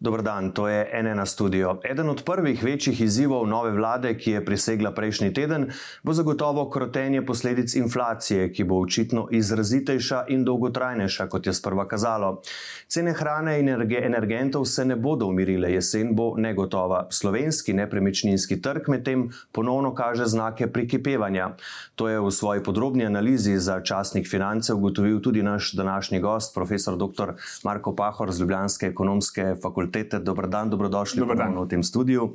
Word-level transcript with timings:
Dobro 0.00 0.22
dan, 0.22 0.52
to 0.52 0.68
je 0.68 1.02
NN 1.02 1.26
studio. 1.26 1.78
Eden 1.84 2.08
od 2.08 2.22
prvih 2.24 2.64
večjih 2.64 3.00
izzivov 3.00 3.46
nove 3.46 3.70
vlade, 3.70 4.14
ki 4.18 4.30
je 4.30 4.44
prisegla 4.44 4.94
prejšnji 4.96 5.34
teden, 5.34 5.66
bo 6.02 6.12
zagotovo 6.12 6.70
krotenje 6.70 7.20
posledic 7.26 7.74
inflacije, 7.74 8.46
ki 8.52 8.64
bo 8.64 8.78
očitno 8.80 9.26
izrazitejša 9.30 10.24
in 10.28 10.44
dolgotrajnejša, 10.44 11.26
kot 11.28 11.46
je 11.46 11.52
sprva 11.52 11.84
kazalo. 11.88 12.40
Cene 12.88 13.12
hrane 13.12 13.58
in 13.60 13.68
energentov 13.68 14.64
se 14.64 14.84
ne 14.84 14.96
bodo 14.96 15.26
umirile, 15.26 15.72
jesen 15.72 16.14
bo 16.16 16.32
negotova. 16.36 17.06
Slovenski 17.10 17.72
nepremičninski 17.72 18.62
trg 18.62 18.88
medtem 18.88 19.28
ponovno 19.52 19.94
kaže 19.94 20.24
znake 20.24 20.72
prikipevanja. 20.72 21.50
To 21.94 22.08
je 22.08 22.20
v 22.20 22.30
svoji 22.30 22.62
podrobni 22.62 23.06
analizi 23.06 23.58
za 23.58 23.80
časnik 23.80 24.30
finance 24.30 24.74
ugotovil 24.74 25.20
tudi 25.20 25.42
naš 25.42 25.72
današnji 25.72 26.20
gost, 26.20 26.54
profesor 26.54 26.96
dr. 26.96 27.36
Marko 27.64 27.96
Pahor 27.96 28.32
z 28.32 28.40
Ljubljanske 28.40 28.86
ekonomske 28.86 29.54
fakultete 29.62 29.89
fakultete. 29.90 30.18
Dobro 30.24 30.46
dan, 30.46 30.70
dobrodošli 30.70 31.22
v 31.22 31.66
tem 31.68 31.82
studiu. 31.82 32.34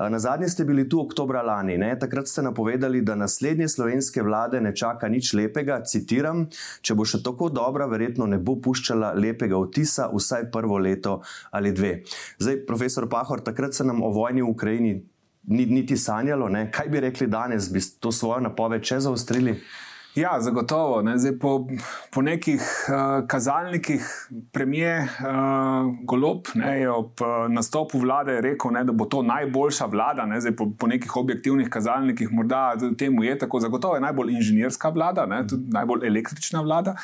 Na 0.00 0.18
zadnji 0.18 0.48
ste 0.48 0.64
bili 0.64 0.88
tu 0.88 1.00
oktobra 1.00 1.42
lani. 1.42 1.78
Ne? 1.78 1.98
Takrat 1.98 2.28
ste 2.28 2.42
napovedali, 2.42 3.02
da 3.02 3.14
naslednje 3.14 3.68
slovenske 3.68 4.22
vlade 4.22 4.60
ne 4.60 4.74
čaka 4.74 5.08
nič 5.08 5.34
lepega. 5.34 5.82
Citiram: 5.84 6.48
Če 6.80 6.94
bo 6.94 7.04
še 7.04 7.22
tako 7.22 7.50
dobra, 7.50 7.86
verjetno 7.86 8.26
ne 8.26 8.38
bo 8.38 8.56
puščala 8.56 9.12
lepega 9.14 9.56
vtisa, 9.60 10.08
vsaj 10.12 10.50
prvo 10.50 10.78
leto 10.78 11.22
ali 11.52 11.72
dve. 11.72 12.02
Zdaj, 12.38 12.64
profesor 12.66 13.08
Pahor, 13.08 13.40
takrat 13.40 13.74
se 13.74 13.84
nam 13.84 14.02
o 14.02 14.10
vojni 14.10 14.42
v 14.42 14.48
Ukrajini 14.48 15.02
ni 15.44 15.66
niti 15.66 15.96
sanjalo. 15.96 16.48
Ne? 16.48 16.70
Kaj 16.72 16.88
bi 16.88 17.00
rekli 17.00 17.26
danes, 17.26 17.68
bi 17.72 17.80
to 18.00 18.12
svojo 18.12 18.40
napoved 18.40 18.84
še 18.84 19.04
zaostrili? 19.04 19.60
Ja, 20.14 20.40
zagotovo. 20.40 21.02
Ne. 21.02 21.18
Zdaj, 21.18 21.38
po, 21.38 21.66
po 22.10 22.22
nekih 22.22 22.62
uh, 22.62 23.26
kazalnikih, 23.26 24.28
premije 24.52 24.98
uh, 25.02 25.94
Golop 26.06 26.48
ne, 26.54 26.80
je 26.80 26.90
ob 26.90 27.20
uh, 27.20 27.50
nastopu 27.50 27.98
vlade 27.98 28.40
rekel, 28.40 28.70
ne, 28.70 28.84
da 28.84 28.92
bo 28.92 29.08
to 29.10 29.22
najboljša 29.22 29.86
vlada. 29.90 30.26
Ne. 30.26 30.40
Zdaj, 30.40 30.56
po, 30.56 30.68
po 30.78 30.86
nekih 30.86 31.16
objektivnih 31.16 31.68
kazalnikih, 31.68 32.32
morda 32.32 32.76
temu 32.98 33.24
je 33.24 33.38
tako. 33.38 33.60
Zagotovo 33.60 33.94
je 33.94 34.00
najbolj 34.00 34.32
inženirska 34.32 34.88
vlada, 34.88 35.26
ne, 35.26 35.46
tudi 35.48 35.72
najbolj 35.72 36.06
električna 36.06 36.60
vlada, 36.60 36.94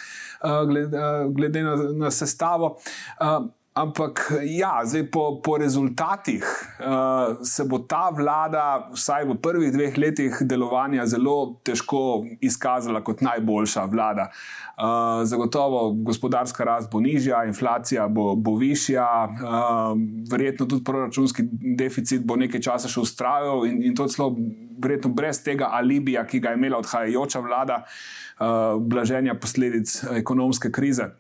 uh, 0.45 0.69
glede, 0.69 0.99
uh, 0.99 1.33
glede 1.35 1.63
na, 1.63 1.77
na 1.93 2.11
sestavo. 2.11 2.77
Uh, 3.21 3.51
Ampak, 3.81 4.33
ja, 4.45 4.83
zdaj 4.85 5.07
po, 5.09 5.41
po 5.41 5.57
rezultatih 5.57 6.45
uh, 6.45 7.41
se 7.41 7.65
bo 7.65 7.79
ta 7.79 8.11
vlada, 8.13 8.91
vsaj 8.93 9.25
v 9.25 9.37
prvih 9.41 9.73
dveh 9.73 9.97
letih 9.97 10.37
delovanja, 10.45 11.07
zelo 11.09 11.57
težko 11.65 12.27
izkazala 12.45 13.01
kot 13.01 13.23
najboljša 13.25 13.85
vlada. 13.89 14.29
Uh, 14.77 15.23
zagotovo 15.25 15.95
gospodarska 16.05 16.65
rast 16.65 16.91
bo 16.93 17.01
nižja, 17.01 17.45
inflacija 17.49 18.05
bo, 18.09 18.35
bo 18.37 18.59
višja, 18.61 19.07
uh, 19.29 19.97
verjetno 20.29 20.67
tudi 20.67 20.85
proračunski 20.85 21.47
deficit 21.81 22.27
bo 22.27 22.37
nekaj 22.37 22.61
časa 22.61 22.91
še 22.91 23.01
ustrajal 23.01 23.65
in, 23.71 23.81
in 23.89 23.97
to 23.97 24.09
celo 24.13 24.35
verjetno 24.83 25.15
brez 25.17 25.41
tega 25.45 25.73
alibija, 25.73 26.27
ki 26.29 26.41
ga 26.41 26.53
je 26.53 26.61
imela 26.61 26.83
odhajajoča 26.85 27.45
vlada, 27.49 27.81
uh, 27.87 28.77
blaženja 28.77 29.39
posledic 29.41 30.03
ekonomske 30.21 30.73
krize. 30.73 31.15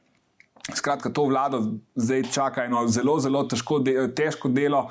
Skratka, 0.74 1.10
to 1.10 1.24
vlado 1.24 1.62
zdaj 1.94 2.22
čaka 2.32 2.64
eno 2.64 2.86
zelo, 2.88 3.18
zelo 3.20 3.44
težko, 3.48 3.78
de, 3.84 3.94
težko 4.16 4.48
delo, 4.48 4.86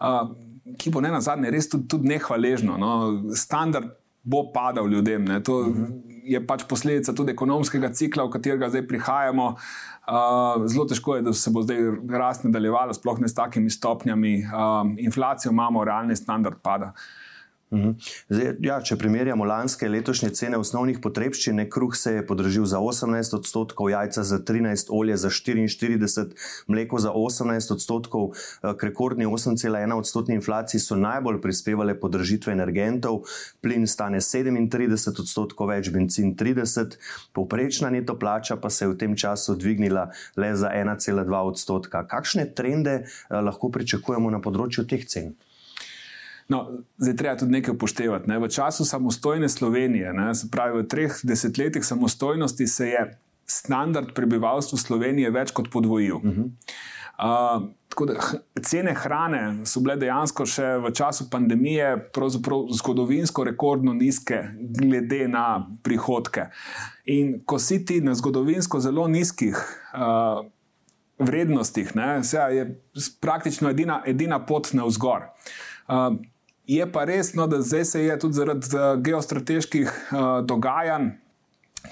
uh, 0.00 0.30
ki 0.78 0.92
bo 0.94 1.02
ne 1.04 1.12
na 1.14 1.20
zadnje 1.24 1.50
res 1.50 1.68
tudi, 1.68 1.88
tudi 1.88 2.08
nehvaležno. 2.08 2.78
No. 2.78 2.90
Standard 3.36 3.92
bo 4.22 4.48
padal 4.52 4.88
ljudem. 4.88 5.24
Ne. 5.24 5.42
To 5.42 5.60
uh 5.60 5.66
-huh. 5.66 5.92
je 6.24 6.46
pač 6.46 6.64
posledica 6.68 7.12
tudi 7.12 7.32
ekonomskega 7.32 7.92
cikla, 7.92 8.24
v 8.24 8.30
katerega 8.30 8.68
zdaj 8.68 8.86
prihajamo. 8.88 9.46
Uh, 10.08 10.66
zelo 10.66 10.84
težko 10.84 11.16
je, 11.16 11.22
da 11.22 11.32
se 11.32 11.50
bo 11.50 11.62
zdaj 11.62 11.78
rast 12.08 12.44
nadaljevala, 12.44 12.94
sploh 12.94 13.20
ne 13.20 13.28
s 13.28 13.34
takimi 13.34 13.70
stopnjami. 13.70 14.44
Uh, 14.44 14.92
inflacijo 14.98 15.52
imamo, 15.52 15.84
realni 15.84 16.16
standard 16.16 16.56
pada. 16.62 16.86
Uh. 16.86 17.27
Zdaj, 17.68 18.54
ja, 18.64 18.78
če 18.80 18.96
primerjamo 18.96 19.44
lanske 19.44 19.88
letošnje 19.92 20.30
cene 20.38 20.56
osnovnih 20.56 21.02
potrebščin, 21.04 21.60
kruh 21.68 21.92
se 21.96 22.14
je 22.14 22.24
podražil 22.26 22.64
za 22.64 22.80
18 22.80 23.34
odstotkov, 23.36 23.90
jajca 23.92 24.22
za 24.24 24.38
13, 24.40 24.88
olje 24.88 25.18
za 25.20 25.28
44, 25.28 26.32
mleko 26.72 27.00
za 27.04 27.12
18 27.12 27.74
odstotkov, 27.74 28.30
eh, 28.32 28.72
k 28.72 28.88
rekordni 28.88 29.26
8,1 29.26 29.98
odstotni 30.00 30.38
inflaciji 30.40 30.80
so 30.80 30.96
najbolj 30.96 31.42
prispevale 31.44 31.92
podražitve 32.00 32.54
energentov, 32.56 33.26
plin 33.60 33.84
stane 33.86 34.22
37 34.24 35.20
odstotkov 35.20 35.68
več, 35.68 35.90
benzin 35.92 36.32
30, 36.36 36.96
povprečna 37.36 37.90
neto 37.92 38.16
plača 38.18 38.56
pa 38.56 38.70
se 38.70 38.86
je 38.86 38.94
v 38.94 38.96
tem 38.96 39.16
času 39.16 39.58
dvignila 39.60 40.08
le 40.36 40.54
za 40.56 40.72
1,2 40.72 41.44
odstotka. 41.52 42.06
Kakšne 42.08 42.48
trende 42.54 43.04
eh, 43.04 43.40
lahko 43.44 43.68
pričakujemo 43.68 44.32
na 44.32 44.40
področju 44.40 44.88
teh 44.88 45.04
cen? 45.04 45.36
No, 46.48 46.62
zdaj 46.96 47.16
treba 47.16 47.36
tudi 47.36 47.52
nekaj 47.52 47.74
upoštevati. 47.74 48.28
Ne. 48.28 48.38
V 48.38 48.48
času 48.48 48.84
samostojne 48.84 49.48
Slovenije, 49.48 50.12
ne, 50.12 50.34
se 50.34 50.48
pravi 50.50 50.82
v 50.82 50.86
treh 50.88 51.16
desetletjih 51.22 51.84
samostojnosti, 51.84 52.66
se 52.66 52.88
je 52.88 53.02
standard 53.48 54.14
prebivalstva 54.14 54.78
Slovenije 54.78 55.30
več 55.30 55.52
kot 55.52 55.70
podvojil. 55.72 56.16
Uh 56.16 56.22
-huh. 56.22 56.50
uh, 57.18 58.06
da, 58.06 58.14
cene 58.62 58.94
hrane 58.94 59.66
so 59.66 59.80
bile 59.80 59.96
dejansko 59.96 60.46
še 60.46 60.76
v 60.84 60.92
času 60.92 61.30
pandemije 61.30 62.10
zgodovinsko 62.70 63.44
rekordno 63.44 63.92
nizke, 63.92 64.42
glede 64.80 65.28
na 65.28 65.68
prihodke. 65.82 66.46
In 67.04 67.40
ko 67.44 67.58
si 67.58 67.84
ti 67.84 68.00
na 68.00 68.14
zgodovinsko 68.14 68.80
zelo 68.80 69.08
nizkih. 69.08 69.56
Uh, 69.94 70.46
Vrednostih, 71.18 71.96
ne, 71.96 72.20
je 72.54 72.82
praktično 73.20 73.70
edina, 73.70 74.02
edina 74.06 74.46
pot 74.46 74.72
na 74.72 74.84
vzgor. 74.84 75.22
Uh, 75.88 76.14
Je 76.68 76.84
pa 76.92 77.04
res, 77.08 77.32
no, 77.34 77.46
da 77.46 77.62
zdaj 77.64 77.84
se 77.84 78.04
je 78.04 78.18
tudi 78.18 78.34
zaradi 78.34 78.66
uh, 78.76 79.00
geostrateških 79.00 79.88
uh, 79.88 80.18
dogajanj 80.44 81.16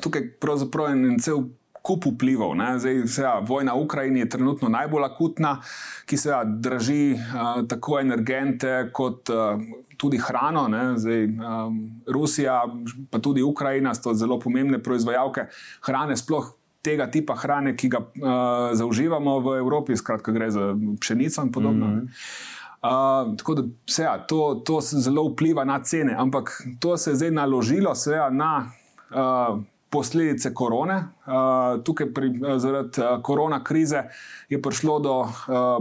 tukaj 0.00 0.26
pravzaprav 0.40 0.90
en 0.92 1.16
cel 1.22 1.46
kup 1.86 2.06
vplivov. 2.06 2.56
Zdaj, 2.82 3.04
seja, 3.06 3.38
vojna 3.46 3.76
v 3.76 3.86
Ukrajini 3.86 4.20
je 4.24 4.28
trenutno 4.28 4.68
najbolj 4.68 5.04
akutna, 5.06 5.60
ki 6.06 6.16
se 6.18 6.34
draži 6.58 7.14
uh, 7.14 7.62
tako 7.68 8.00
energente 8.00 8.90
kot 8.92 9.30
uh, 9.30 9.62
tudi 9.96 10.18
hrano. 10.18 10.66
Zdaj, 10.98 11.24
um, 11.24 11.78
Rusija, 12.06 12.64
pa 13.10 13.18
tudi 13.18 13.42
Ukrajina 13.42 13.94
sta 13.94 14.14
zelo 14.14 14.40
pomembne 14.40 14.82
proizvajalke 14.82 15.48
hrane, 15.86 16.16
sploh. 16.16 16.52
Tega 16.86 17.08
tipa 17.10 17.34
hrane, 17.34 17.72
ki 17.74 17.88
ga 17.90 17.98
uh, 17.98 18.74
zaužívamo 18.78 19.40
v 19.42 19.56
Evropi, 19.58 19.96
skratka, 19.98 20.30
gre 20.30 20.52
za 20.54 20.68
pšenico 21.00 21.42
in 21.42 21.50
podobno. 21.52 21.86
Mm 21.86 22.00
-hmm. 22.00 22.52
Uh, 22.86 23.36
tako 23.36 23.54
da 23.54 23.62
se, 23.86 24.02
ja, 24.02 24.18
to, 24.18 24.62
to 24.64 24.80
zelo 24.80 25.28
vpliva 25.28 25.64
na 25.64 25.82
cene, 25.82 26.14
ampak 26.18 26.62
to 26.80 26.96
se 26.96 27.10
je 27.10 27.16
zdaj 27.16 27.30
naložilo 27.30 27.94
seveda, 27.94 28.30
na 28.30 28.70
uh, 29.10 29.58
posledice 29.90 30.54
korone. 30.54 30.96
Uh, 31.26 31.82
tukaj, 31.84 32.12
pri, 32.14 32.30
zaradi 32.58 33.00
uh, 33.00 33.22
korona 33.22 33.62
krize, 33.64 34.02
je 34.48 34.62
prišlo 34.62 34.98
do 35.00 35.14
uh, 35.20 35.30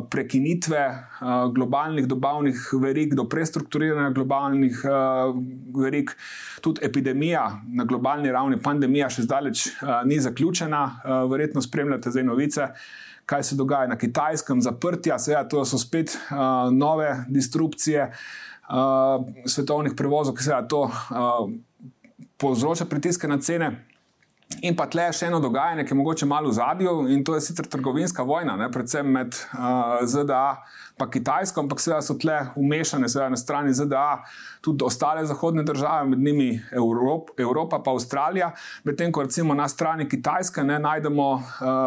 prekinitve 0.10 0.84
uh, 0.90 1.54
globalnih 1.54 2.08
dobavnih 2.08 2.70
verig, 2.82 3.16
do 3.16 3.28
prestrukturiranja 3.30 4.10
globalnih 4.10 4.82
uh, 4.88 5.36
verig. 5.82 6.16
Tudi 6.62 6.86
epidemija 6.86 7.50
na 7.68 7.84
globalni 7.84 8.32
ravni, 8.32 8.62
pandemija, 8.62 9.10
še 9.10 9.28
zdaleč 9.28 9.68
uh, 9.68 10.00
ni 10.06 10.20
zaključena, 10.20 10.86
uh, 10.86 11.26
verjetno 11.32 11.62
spremljate 11.62 12.16
zdaj 12.16 12.32
novice. 12.32 12.72
Uh, 12.72 13.05
kaj 13.26 13.44
se 13.44 13.56
dogaja 13.56 13.88
na 13.88 13.98
kitajskem, 13.98 14.62
zaprtja, 14.62 15.20
seveda, 15.20 15.48
to 15.50 15.66
so 15.66 15.80
spet 15.82 16.14
uh, 16.16 16.70
nove 16.74 17.10
disrupcije 17.30 18.12
uh, 18.12 19.26
svetovnih 19.46 19.94
prevozov, 19.98 20.36
ki 20.38 20.44
se 20.44 20.62
to 20.70 20.86
uh, 20.86 21.50
povzroča 22.38 22.86
pritiske 22.86 23.28
na 23.28 23.40
cene. 23.42 23.72
In 24.62 24.76
pa 24.78 24.86
tle 24.86 25.08
še 25.14 25.26
eno 25.32 25.40
dogajanje, 25.42 25.88
ki 25.88 25.96
je 25.96 25.98
mogoče 25.98 26.28
malo 26.30 26.52
v 26.52 26.56
zadju, 26.56 26.92
in 27.10 27.24
to 27.26 27.34
je 27.36 27.42
sicer 27.48 27.66
trgovinska 27.66 28.24
vojna, 28.24 28.54
ne, 28.60 28.70
predvsem 28.72 29.08
med 29.10 29.34
uh, 29.34 30.06
ZDA 30.06 30.62
in 30.98 31.12
Kitajsko, 31.12 31.60
ampak 31.60 31.82
seveda 31.84 32.02
so 32.02 32.16
tle 32.16 32.38
umešane, 32.56 33.10
seveda 33.12 33.30
na 33.30 33.38
strani 33.38 33.74
ZDA, 33.74 34.24
tudi 34.64 34.86
ostale 34.86 35.26
zahodne 35.26 35.64
države, 35.64 36.10
med 36.10 36.20
njimi 36.20 36.62
Evrop, 36.72 37.30
Evropa 37.40 37.82
in 37.86 37.92
Avstralija. 37.92 38.52
Medtem 38.84 39.12
ko 39.12 39.24
recimo 39.24 39.54
na 39.54 39.68
strani 39.68 40.10
Kitajske 40.10 40.64
ne, 40.64 40.80
najdemo 40.80 41.32
uh, 41.34 41.42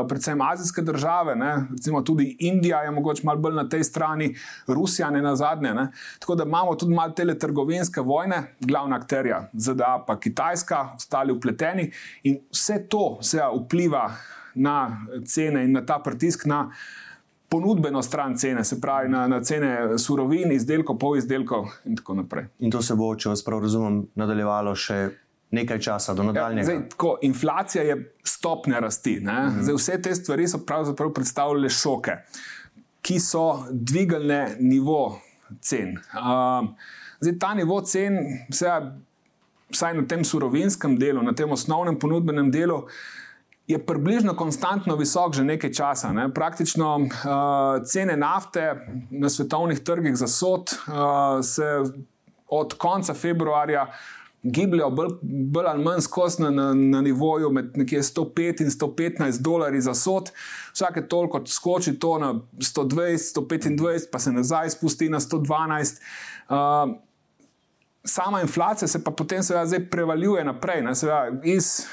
predvsem 0.08 0.40
azijske 0.40 0.82
države, 0.82 1.36
ne, 1.36 1.54
recimo 1.70 2.02
tudi 2.02 2.36
Indija 2.40 2.82
je 2.82 2.90
mogoče 2.90 3.22
malo 3.24 3.40
bolj 3.40 3.54
na 3.54 3.68
tej 3.68 3.84
strani, 3.84 4.34
Rusija 4.66 5.10
ne 5.10 5.22
na 5.22 5.36
zadnje. 5.36 5.74
Ne. 5.74 5.88
Tako 6.18 6.34
da 6.34 6.44
imamo 6.44 6.74
tudi 6.74 6.94
malo 6.94 7.12
te 7.12 7.38
trgovinske 7.38 8.00
vojne, 8.00 8.54
glavna 8.60 8.96
akterja 8.96 9.48
ZDA 9.52 10.04
in 10.08 10.20
Kitajska, 10.20 10.88
ostali 10.96 11.32
upleteni 11.32 11.90
vse 12.52 12.86
to 12.88 13.18
se 13.22 13.40
vpliva 13.64 14.10
na 14.54 15.06
cene 15.26 15.64
in 15.64 15.72
na 15.72 15.86
ta 15.86 15.98
pritisk 15.98 16.46
na 16.46 16.70
ponudbeno 17.48 18.02
stran 18.02 18.36
cene, 18.36 18.64
se 18.64 18.80
pravi 18.80 19.08
na, 19.08 19.26
na 19.28 19.40
cene 19.44 19.98
surovin, 19.98 20.52
izdelkov, 20.52 20.98
polizdelkov 20.98 21.68
in 21.84 21.96
tako 21.96 22.14
naprej. 22.14 22.46
In 22.58 22.70
to 22.70 22.82
se 22.82 22.94
bo, 22.94 23.14
če 23.16 23.32
vas 23.32 23.44
prav 23.44 23.62
razumem, 23.64 24.02
nadaljevalo 24.14 24.74
še 24.76 24.98
nekaj 25.56 25.80
časa 25.80 26.14
do 26.14 26.26
nadaljnjega. 26.28 26.60
Ja, 26.60 26.64
zdaj, 26.64 26.88
tako, 26.92 27.14
inflacija 27.24 27.84
je 27.84 27.96
stopnja 28.24 28.78
rasti. 28.84 29.16
Mm 29.20 29.26
-hmm. 29.28 29.62
zdaj, 29.62 29.74
vse 29.74 30.02
te 30.02 30.14
stvari 30.14 30.48
so 30.48 30.58
pravzaprav 30.58 31.12
predstavljale 31.12 31.68
šoke, 31.68 32.16
ki 33.02 33.20
so 33.20 33.64
dvigali 33.70 34.44
nivo 34.60 35.20
cen. 35.60 35.96
Uh, 35.96 36.68
zdaj, 37.20 37.38
ta 37.38 37.54
nivo 37.54 37.80
cen, 37.80 38.18
vsaj 39.70 39.94
na 39.94 40.06
tem 40.06 40.24
surovinskem 40.24 40.98
delu, 40.98 41.22
na 41.22 41.32
tem 41.32 41.52
osnovnem 41.52 41.98
ponudbenem 41.98 42.50
delu, 42.50 42.86
je 43.68 43.86
približno 43.86 44.36
konstantno 44.36 44.96
visok 44.96 45.34
že 45.34 45.44
nekaj 45.44 45.72
časa. 45.72 46.12
Ne? 46.12 46.28
Praktično 46.34 46.96
uh, 46.96 47.08
cene 47.84 48.16
nafte 48.16 48.86
na 49.10 49.28
svetovnih 49.28 49.80
trgih 49.80 50.16
za 50.16 50.26
sod 50.26 50.72
uh, 50.72 51.44
se 51.44 51.82
od 52.48 52.74
konca 52.74 53.14
februarja 53.14 53.86
gibljajo 54.42 54.90
bolj, 54.90 55.08
bolj 55.22 55.66
ali 55.66 55.84
manj 55.84 56.00
skozi 56.00 56.42
na, 56.42 56.50
na, 56.50 56.74
na 56.74 57.00
nivoju 57.00 57.50
med 57.50 57.74
105 57.76 58.62
in 58.62 58.70
115 58.70 59.42
dolarji 59.42 59.80
za 59.80 59.94
sod. 59.94 60.30
Vsake 60.72 61.08
toliko 61.08 61.46
skoči 61.46 61.98
to 61.98 62.18
na 62.18 62.34
120, 62.56 63.40
125, 63.40 64.08
pa 64.12 64.18
se 64.18 64.32
nazaj 64.32 64.70
spusti 64.70 65.08
na 65.08 65.20
112. 65.20 66.00
Uh, 66.48 67.07
sama 68.08 68.40
inflacija 68.40 68.88
se 68.88 69.04
pa 69.04 69.10
potem 69.10 69.42
seveda 69.42 69.80
prevaljuje 69.90 70.44
naprej, 70.44 70.82
ne, 70.82 70.94
seveda, 70.94 71.40
iz 71.44 71.86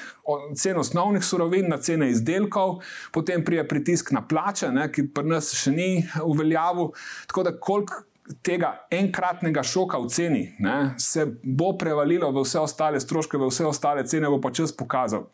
cen 0.57 0.79
osnovnih 0.79 1.23
surovin 1.23 1.69
na 1.69 1.77
cene 1.77 2.09
izdelkov, 2.09 2.79
potem 3.13 3.43
prije 3.45 3.67
pritisk 3.67 4.11
na 4.11 4.23
plače, 4.27 4.71
ne, 4.71 4.87
ki 4.91 5.09
pri 5.13 5.35
nas 5.35 5.51
še 5.53 5.71
ni 5.71 5.89
uveljavil. 6.23 6.93
Tako 7.27 7.43
da 7.43 7.53
koliko 7.59 8.03
tega 8.41 8.71
enkratnega 8.91 9.63
šoka 9.63 9.99
v 10.01 10.09
ceni 10.09 10.43
ne, 10.59 10.95
se 10.97 11.27
bo 11.43 11.75
prevalilo 11.77 12.31
v 12.33 12.41
vse 12.41 12.59
ostale 12.63 12.99
stroške, 12.99 13.37
v 13.37 13.51
vse 13.51 13.67
ostale 13.69 14.05
cene, 14.07 14.31
bo 14.31 14.41
pa 14.41 14.49
čas 14.55 14.73
pokazal. 14.73 15.27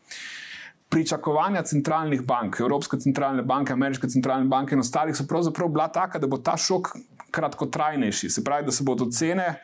Pričakovanja 0.92 1.62
centralnih 1.64 2.20
bank, 2.28 2.58
Evropske 2.60 2.98
centralne 3.00 3.42
banke, 3.42 3.72
Ameriške 3.72 4.10
centralne 4.12 4.44
banke 4.50 4.76
in 4.76 4.84
ostalih 4.84 5.16
so 5.16 5.24
pravzaprav 5.24 5.70
bila 5.72 5.88
taka, 5.88 6.20
da 6.20 6.28
bo 6.28 6.36
ta 6.36 6.58
šok 6.60 6.92
kratkotrajnejši. 7.32 8.28
Se 8.28 8.44
pravi, 8.44 8.66
da 8.68 8.74
se 8.76 8.84
bodo 8.84 9.08
cene 9.08 9.54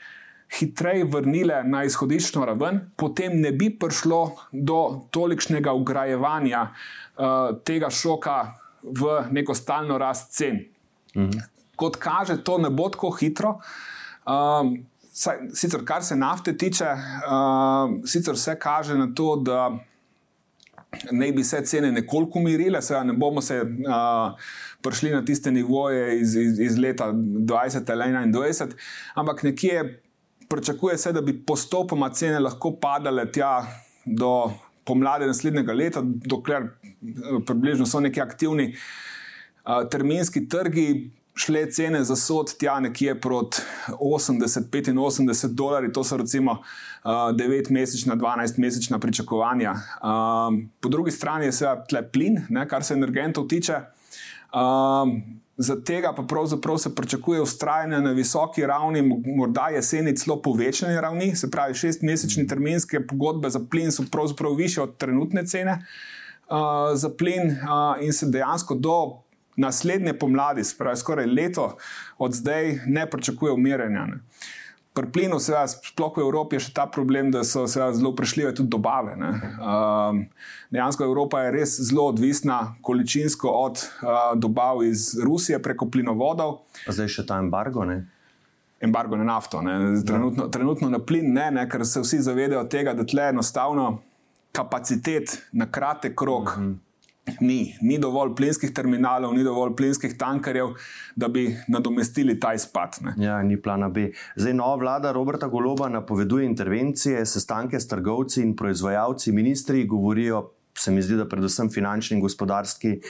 hitreje 0.49 1.05
vrnile 1.05 1.63
na 1.65 1.85
izhodiščno 1.85 2.45
raven, 2.45 2.81
potem 2.97 3.41
ne 3.41 3.53
bi 3.53 3.71
prišlo 3.79 4.23
do 4.53 4.81
tolikšnega 5.11 5.73
ugrajevanja 5.73 6.63
uh, 6.69 7.59
tega 7.65 7.91
šoka 7.91 8.39
v 8.83 9.19
neko 9.31 9.55
stalno 9.55 9.99
rast 9.99 10.33
cen. 10.33 10.65
Mhm. 11.17 11.31
Kot 11.77 11.97
kaže, 11.97 12.41
to 12.45 12.59
ne 12.59 12.71
bo 12.71 12.89
tako 12.89 13.11
hitro. 13.11 13.59
Um, 14.27 14.87
saj, 15.13 15.37
sicer, 15.55 15.85
kar 15.87 16.03
se 16.05 16.17
nafte 16.17 16.57
tiče, 16.57 16.89
uh, 16.95 18.01
sicer 18.05 18.35
vse 18.35 18.57
kaže 18.59 18.97
na 18.99 19.13
to, 19.15 19.37
da 19.37 19.69
naj 21.13 21.33
bi 21.33 21.45
se 21.45 21.61
cene 21.67 21.93
nekoliko 21.93 22.39
umirile, 22.39 22.83
seveda 22.83 23.05
ne 23.05 23.13
bomo 23.13 23.41
se 23.41 23.61
uh, 23.61 24.49
prišli 24.83 25.11
na 25.11 25.25
tiste 25.25 25.51
nivoje 25.51 26.21
iz, 26.21 26.37
iz, 26.37 26.61
iz 26.61 26.79
leta 26.79 27.13
2020 27.13 27.93
ali 27.93 28.33
2021, 28.33 28.73
ampak 29.15 29.43
nekje 29.43 30.03
pričakuje 30.49 30.99
se, 30.99 31.13
da 31.13 31.21
bi 31.21 31.45
postopoma 31.47 32.11
cene 32.11 32.41
lahko 32.41 32.73
padale 32.81 33.33
tja 33.33 33.67
do 34.05 34.51
pomladi 34.85 35.27
naslednjega 35.27 35.73
leta, 35.73 36.03
dokler 36.05 36.63
eh, 36.63 37.39
približno 37.47 37.87
so 37.87 38.01
neki 38.01 38.21
aktivni 38.21 38.73
uh, 38.73 39.89
terminski 39.91 40.49
trgi. 40.49 41.11
Šle 41.39 41.61
cene 41.71 42.01
za 42.05 42.17
sod 42.19 42.51
tja 42.59 42.81
nekje 42.83 43.13
proti 43.21 43.61
80-85 43.89 45.53
dolarji, 45.55 45.93
to 45.93 46.03
so 46.05 46.17
recimo 46.19 46.53
uh, 46.53 47.11
9-mesečna, 47.39 48.17
12-mesečna 48.19 48.99
pričakovanja. 48.99 49.71
Uh, 49.71 50.59
po 50.81 50.89
drugi 50.89 51.11
strani 51.15 51.47
je 51.47 51.53
seveda 51.53 51.85
tle 51.87 52.03
plin, 52.11 52.41
ne, 52.49 52.67
kar 52.69 52.83
se 52.85 52.95
energentov 52.95 53.47
tiče. 53.47 53.79
Uh, 54.51 55.15
Za 55.59 55.75
tega 55.83 56.13
pa 56.17 56.23
pravzaprav 56.23 56.77
se 56.79 56.95
pričakuje 56.95 57.41
ustrajanje 57.41 57.99
na 58.01 58.13
visoki 58.13 58.67
ravni, 58.67 59.03
morda 59.37 59.69
jeseni 59.75 60.17
celo 60.17 60.43
povečanje 60.43 61.01
ravni, 61.01 61.37
se 61.37 61.51
pravi, 61.51 61.75
šestmesečne 61.75 62.47
terminske 62.47 63.07
pogodbe 63.07 63.51
za 63.51 63.61
plin 63.71 63.93
so 63.93 64.05
pravzaprav 64.11 64.55
više 64.55 64.83
od 64.83 64.97
trenutne 64.97 65.47
cene 65.47 65.73
uh, 65.73 66.57
za 66.95 67.11
plin 67.11 67.51
uh, 67.51 68.05
in 68.05 68.13
se 68.13 68.27
dejansko 68.27 68.75
do 68.75 69.23
naslednje 69.57 70.15
pomladi, 70.15 70.65
se 70.65 70.77
pravi, 70.79 70.97
skoraj 70.97 71.27
leto 71.27 71.77
od 72.19 72.33
zdaj, 72.33 72.79
ne 72.87 73.11
pričakuje 73.11 73.53
umiranja. 73.53 74.07
Ne. 74.07 74.21
Pri 74.99 75.07
plinu, 75.15 75.39
seveda, 75.39 75.69
sploh 75.71 76.17
v 76.17 76.25
Evropi 76.27 76.59
je 76.59 76.65
še 76.67 76.73
ta 76.75 76.89
problem, 76.91 77.29
da 77.31 77.45
so 77.47 77.69
seveda, 77.71 77.95
zelo 77.95 78.11
prešljive 78.19 78.51
tudi 78.59 78.73
dobave. 78.73 79.15
Um, 79.15 80.25
dejansko 80.75 81.07
Evropa 81.07 81.45
je 81.45 81.53
res 81.55 81.77
zelo 81.87 82.09
odvisna 82.11 82.75
količinsko 82.83 83.53
od 83.61 83.79
uh, 83.79 84.35
dobav 84.35 84.83
iz 84.83 85.13
Rusije 85.23 85.61
preko 85.63 85.87
plinovodov. 85.87 86.65
Pa 86.83 86.97
zdaj 86.99 87.13
še 87.15 87.27
ta 87.31 87.39
embargo? 87.39 87.87
Ne? 87.87 88.01
Embargo 88.83 89.15
na 89.19 89.29
nafto, 89.29 89.63
trenutno, 90.07 90.49
trenutno 90.51 90.91
na 90.91 90.99
plin, 90.99 91.31
ne, 91.35 91.47
ne, 91.55 91.67
ker 91.71 91.87
se 91.87 92.03
vsi 92.03 92.19
zavedajo 92.27 92.65
tega, 92.71 92.95
da 92.99 93.07
tle 93.07 93.31
enostavno 93.31 93.87
kapacitet 94.55 95.39
na 95.55 95.71
kratek 95.71 96.27
rok. 96.27 96.55
Uh 96.57 96.63
mhm. 96.67 96.77
Ni, 97.41 97.77
ni 97.81 97.99
dovolj 97.99 98.35
plinskih 98.37 98.73
terminalov, 98.75 99.35
ni 99.37 99.45
dovolj 99.45 99.75
plinskih 99.77 100.17
tankerjev, 100.19 100.75
da 101.17 101.29
bi 101.29 101.49
nadomestili 101.69 102.39
ta 102.41 102.55
izpad. 102.55 102.99
Ne. 103.05 103.15
Ja, 103.23 103.43
ni 103.43 103.57
plana 103.63 103.89
B. 103.89 104.11
Zdaj, 104.37 104.55
nova 104.55 104.77
vlada 104.81 105.13
Roberta 105.13 105.49
Goloba 105.49 105.89
napoveduje 105.89 106.47
intervencije, 106.47 107.27
sestanke 107.27 107.81
s 107.81 107.89
trgovci 107.89 108.43
in 108.43 108.57
proizvajalci, 108.57 109.33
ministri 109.33 109.87
govorijo, 109.87 110.51
se 110.79 110.93
mi 110.93 111.03
zdi, 111.03 111.17
da 111.17 111.29
predvsem 111.29 111.71
finančni 111.71 112.17
in 112.17 112.23
gospodarski. 112.23 113.01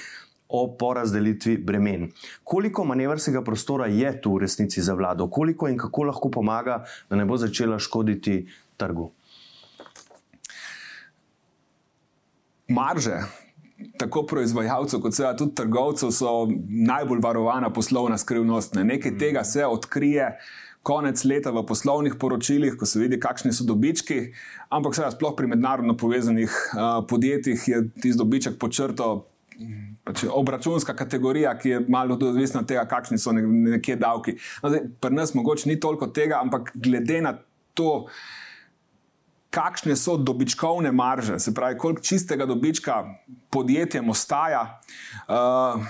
O 0.49 0.63
porazdelitvi 0.81 1.59
bremen. 1.61 2.07
Koliko 2.45 2.85
manevrskega 2.89 3.43
prostora 3.45 3.85
je 3.93 4.15
tu 4.25 4.33
v 4.33 4.47
resnici 4.47 4.81
za 4.81 4.95
vlado, 4.97 5.27
koliko 5.29 5.69
in 5.69 5.77
kako 5.77 6.07
lahko 6.09 6.31
pomaga, 6.33 6.79
da 7.11 7.17
ne 7.21 7.27
bo 7.29 7.37
začela 7.37 7.77
škoditi 7.79 8.47
trgu? 8.81 9.11
Marže, 12.69 13.21
tako 13.99 14.23
proizvajalcev, 14.27 15.01
kot 15.01 15.15
seveda 15.15 15.37
tudi 15.39 15.55
trgovcev, 15.55 16.11
so 16.15 16.49
najbolj 16.69 17.21
varovana 17.23 17.71
poslovna 17.73 18.19
skrivnost. 18.19 18.75
Ne. 18.75 18.85
Nekaj 18.85 19.13
mm. 19.13 19.19
tega 19.19 19.45
se 19.45 19.67
odkrije. 19.67 20.33
Konec 20.83 21.21
leta 21.25 21.51
v 21.53 21.65
poslovnih 21.67 22.15
poročilih, 22.21 22.77
ko 22.79 22.87
se 22.87 23.01
vidi, 23.01 23.19
kakšni 23.21 23.51
so 23.53 23.67
dobički, 23.67 24.31
ampak 24.73 24.95
seveda, 24.97 25.11
sploh 25.13 25.35
pri 25.37 25.51
mednarodno 25.51 25.97
povezanih 25.99 26.49
uh, 26.49 27.03
podjetjih 27.09 27.67
je 27.69 27.81
tisti 27.99 28.19
dobiček 28.19 28.57
počrto 28.63 29.27
pač 30.05 30.25
obračunska 30.31 30.95
kategorija, 30.97 31.53
ki 31.59 31.69
je 31.69 31.81
malo 31.89 32.15
odvisna 32.15 32.63
od 32.63 32.69
tega, 32.71 32.87
kakšni 32.89 33.19
so 33.19 33.35
nekje 33.35 33.99
davki. 34.01 34.39
No, 34.63 34.71
zdaj, 34.73 34.87
pri 35.03 35.19
nas 35.19 35.35
mogoče 35.35 35.69
ni 35.69 35.81
toliko 35.81 36.09
tega, 36.15 36.41
ampak 36.41 36.71
glede 36.75 37.21
na 37.27 37.35
to, 37.75 38.07
kakšne 39.51 39.97
so 39.97 40.17
dobičkovne 40.17 40.93
marže, 40.93 41.39
se 41.39 41.55
pravi, 41.55 41.79
koliko 41.79 42.03
čistega 42.03 42.47
dobička 42.47 43.05
podjetjem 43.51 44.11
ostaja. 44.11 44.81
Uh, 45.29 45.83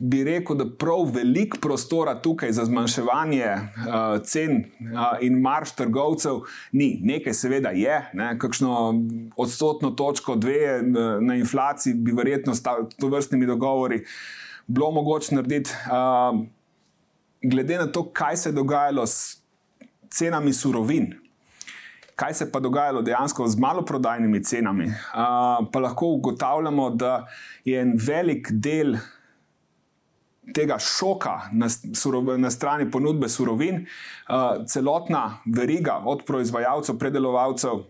Bi 0.00 0.20
rekel, 0.22 0.54
da 0.54 0.62
prav 0.78 1.08
veliko 1.10 1.58
prostora 1.58 2.12
tukaj 2.22 2.52
za 2.54 2.64
zmanjševanje 2.64 3.46
uh, 3.50 4.22
cen 4.22 4.52
uh, 4.60 5.16
in 5.20 5.40
marš 5.42 5.72
trgovcev 5.74 6.44
ni. 6.72 7.00
Nekaj, 7.02 7.34
seveda, 7.34 7.72
je, 7.74 7.96
ne? 8.14 8.28
kakšno 8.38 8.94
odstotno 9.36 9.90
točko, 9.90 10.36
dve 10.36 10.82
na 11.20 11.34
inflaciji, 11.34 11.94
bi 11.94 12.14
verjetno 12.14 12.54
s 12.54 12.62
to 12.98 13.08
vrstnimi 13.10 13.46
dogovori 13.46 14.04
bilo 14.68 14.90
mogoče 14.90 15.34
narediti. 15.34 15.70
Uh, 15.70 16.46
glede 17.42 17.78
na 17.78 17.86
to, 17.86 18.04
kaj 18.12 18.36
se 18.36 18.48
je 18.48 18.52
dogajalo 18.52 19.06
s 19.06 19.42
cenami 20.10 20.52
surovin, 20.52 21.14
kaj 22.18 22.34
se 22.34 22.52
pa 22.52 22.60
dogajalo 22.60 23.02
dejansko 23.02 23.46
z 23.48 23.60
maloprodajnimi 23.62 24.42
cenami, 24.44 24.86
uh, 24.86 25.66
pa 25.72 25.80
lahko 25.80 26.06
ugotavljamo, 26.06 26.90
da 26.90 27.28
je 27.64 27.80
en 27.80 27.94
velik 28.06 28.50
del 28.50 28.96
tega 30.54 30.78
šoka 30.82 31.36
na, 31.52 31.68
na 32.36 32.50
strani 32.50 32.90
ponudbe 32.90 33.28
surovin, 33.28 33.84
uh, 33.84 34.64
celotna 34.66 35.38
veriga 35.46 36.00
od 36.04 36.24
proizvajalcev, 36.26 36.98
predelovalcev 36.98 37.84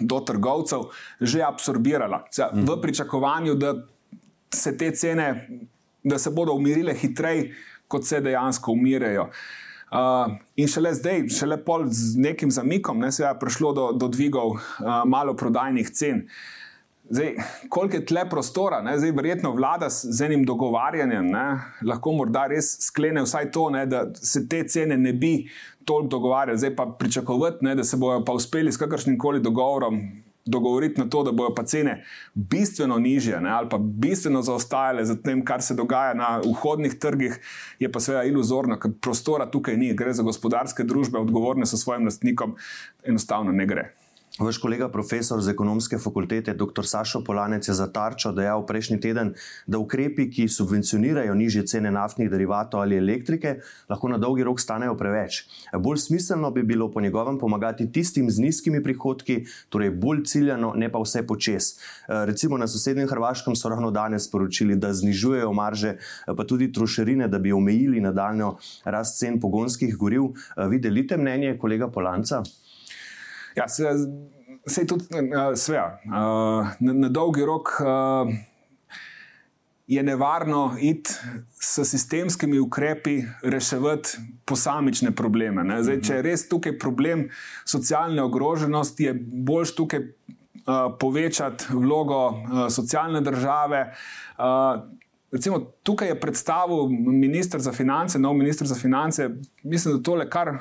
do 0.00 0.20
trgovcev, 0.20 0.86
že 1.20 1.42
absorbirala. 1.44 2.24
Zdaj, 2.32 2.54
v 2.54 2.62
mhm. 2.62 2.80
pričakovanju, 2.82 3.54
da 3.54 3.74
se 4.54 4.76
te 4.78 4.90
cene, 4.96 5.28
da 6.04 6.18
se 6.18 6.30
bodo 6.30 6.54
umirile 6.56 6.94
hitreje, 6.94 7.52
kot 7.88 8.08
se 8.08 8.20
dejansko 8.20 8.72
umirajo. 8.72 9.28
Uh, 9.28 9.62
Uh, 9.92 10.32
in 10.56 10.68
šele 10.68 10.94
zdaj, 10.94 11.26
šele 11.28 11.58
z 11.90 12.16
nekim 12.16 12.50
zamikom, 12.50 12.98
ne, 12.98 13.12
se 13.12 13.22
je 13.22 13.32
prišlo 13.40 13.72
do, 13.72 13.92
do 13.92 14.08
dvigov 14.08 14.54
uh, 14.56 14.60
maloprodajnih 15.04 15.90
cen. 15.90 16.22
Zdaj, 17.10 17.34
koliko 17.68 17.96
je 17.96 18.06
tle 18.06 18.22
prostora, 18.30 18.80
ne? 18.82 18.94
zdaj 18.98 19.10
verjetno 19.12 19.50
vlada 19.52 19.90
z 19.90 20.24
enim 20.24 20.46
dogovarjanjem, 20.48 21.26
ne? 21.28 21.44
lahko 21.84 22.14
morda 22.16 22.46
res 22.48 22.70
sklene 22.86 23.26
vsaj 23.26 23.50
to, 23.52 23.68
ne? 23.70 23.84
da 23.86 24.06
se 24.14 24.46
te 24.48 24.62
cene 24.64 24.96
ne 24.96 25.12
bi 25.12 25.50
toliko 25.84 26.08
dogovarjali, 26.08 26.58
zdaj 26.58 26.76
pa 26.76 26.86
pričakovati, 26.98 27.64
ne? 27.68 27.74
da 27.74 27.84
se 27.84 27.96
bodo 28.00 28.24
pa 28.24 28.32
uspeli 28.32 28.72
s 28.72 28.80
kakršnim 28.80 29.18
koli 29.18 29.42
dogovorom 29.44 30.00
dogovoriti 30.44 31.00
na 31.00 31.08
to, 31.10 31.22
da 31.22 31.32
bodo 31.32 31.54
pa 31.54 31.62
cene 31.62 32.04
bistveno 32.34 32.98
nižje 32.98 33.40
ne? 33.40 33.50
ali 33.50 33.68
pa 33.68 33.78
bistveno 33.78 34.42
zaostajale 34.42 35.04
za 35.04 35.16
tem, 35.22 35.44
kar 35.44 35.62
se 35.62 35.74
dogaja 35.74 36.14
na 36.14 36.40
vhodnih 36.44 36.94
trgih, 36.98 37.38
je 37.78 37.92
pa 37.92 38.00
seveda 38.00 38.24
iluzorno, 38.24 38.78
ker 38.78 38.90
prostora 39.00 39.46
tukaj 39.50 39.76
ni, 39.76 39.92
gre 39.94 40.12
za 40.12 40.22
gospodarske 40.22 40.84
družbe, 40.84 41.18
odgovorne 41.18 41.66
so 41.66 41.76
svojim 41.76 42.04
lastnikom, 42.04 42.56
enostavno 43.04 43.52
ne 43.52 43.66
gre. 43.66 43.92
Vaš 44.40 44.56
kolega, 44.58 44.86
profesor 44.88 45.42
z 45.44 45.52
ekonomske 45.52 45.98
fakultete, 46.00 46.54
dr. 46.56 46.86
Sašo 46.88 47.20
Polanec, 47.20 47.66
je 47.68 47.74
za 47.76 47.84
tarčo 47.92 48.30
dejal 48.32 48.62
prejšnji 48.64 48.96
teden, 49.00 49.34
da 49.68 49.76
ukrepi, 49.76 50.30
ki 50.32 50.46
subvencionirajo 50.48 51.34
nižje 51.36 51.66
cene 51.68 51.90
naftnih 51.92 52.30
derivatov 52.32 52.80
ali 52.80 52.96
elektrike, 52.96 53.58
lahko 53.92 54.08
na 54.08 54.16
dolgi 54.16 54.46
rok 54.48 54.60
stanejo 54.60 54.94
preveč. 54.96 55.42
Bolj 55.76 56.00
smiselno 56.06 56.50
bi 56.50 56.62
bilo 56.62 56.88
po 56.88 57.00
njegovem 57.00 57.36
pomagati 57.38 57.90
tistim 57.92 58.30
z 58.30 58.40
nizkimi 58.40 58.80
prihodki, 58.82 59.44
torej 59.68 59.90
bolj 59.90 60.24
ciljano, 60.24 60.72
ne 60.80 60.88
pa 60.88 61.04
vse 61.04 61.26
počes. 61.28 61.76
Recimo 62.08 62.56
na 62.56 62.66
sosednjem 62.66 63.12
Hrvaškem 63.12 63.56
so 63.56 63.68
ravno 63.68 63.90
danes 63.90 64.30
sporočili, 64.30 64.80
da 64.80 64.94
znižujejo 64.96 65.52
marže, 65.52 65.98
pa 66.24 66.48
tudi 66.48 66.72
trošarine, 66.72 67.28
da 67.28 67.38
bi 67.38 67.52
omejili 67.52 68.00
nadaljno 68.00 68.56
rast 68.84 69.20
cen 69.20 69.40
pogonskih 69.40 69.96
goriv. 69.96 70.32
Vi 70.56 70.80
delite 70.80 71.20
mnenje 71.20 71.58
kolega 71.60 71.92
Polanca? 71.92 72.42
Ja, 73.56 73.68
se, 73.68 73.84
se 74.66 74.86
tudi 74.86 75.04
uh, 75.04 75.52
sveja. 75.54 76.00
Uh, 76.04 76.12
na, 76.80 76.92
na 76.92 77.08
dolgi 77.08 77.44
rok 77.44 77.68
uh, 77.80 78.32
je 79.86 80.02
nevarno 80.02 80.76
iti 80.80 81.10
s 81.60 81.90
sistemskimi 81.90 82.58
ukrepi 82.58 83.22
reševati 83.42 84.08
posamične 84.44 85.10
probleme. 85.10 85.82
Zdaj, 85.82 86.00
če 86.00 86.14
je 86.14 86.22
res 86.22 86.46
tukaj 86.48 86.78
problem 86.78 87.28
socialne 87.64 88.22
ogroženosti, 88.22 89.10
je 89.10 89.14
boljš 89.20 89.74
tukaj 89.76 90.00
uh, 90.00 90.96
povečati 91.00 91.74
vlogo 91.74 92.24
uh, 92.28 92.66
socialne 92.70 93.20
države. 93.20 93.84
Uh, 94.38 95.01
Recimo, 95.32 95.58
tukaj 95.82 96.08
je 96.08 96.20
predstavil 96.20 96.88
ministr 96.92 97.58
za 97.58 97.72
finance, 97.72 98.18
nov 98.18 98.34
ministr 98.36 98.66
za 98.66 98.74
finance. 98.74 99.30
Mislim, 99.62 99.96
da 99.96 100.02
tole 100.02 100.26
kar 100.30 100.48
uh, 100.48 100.56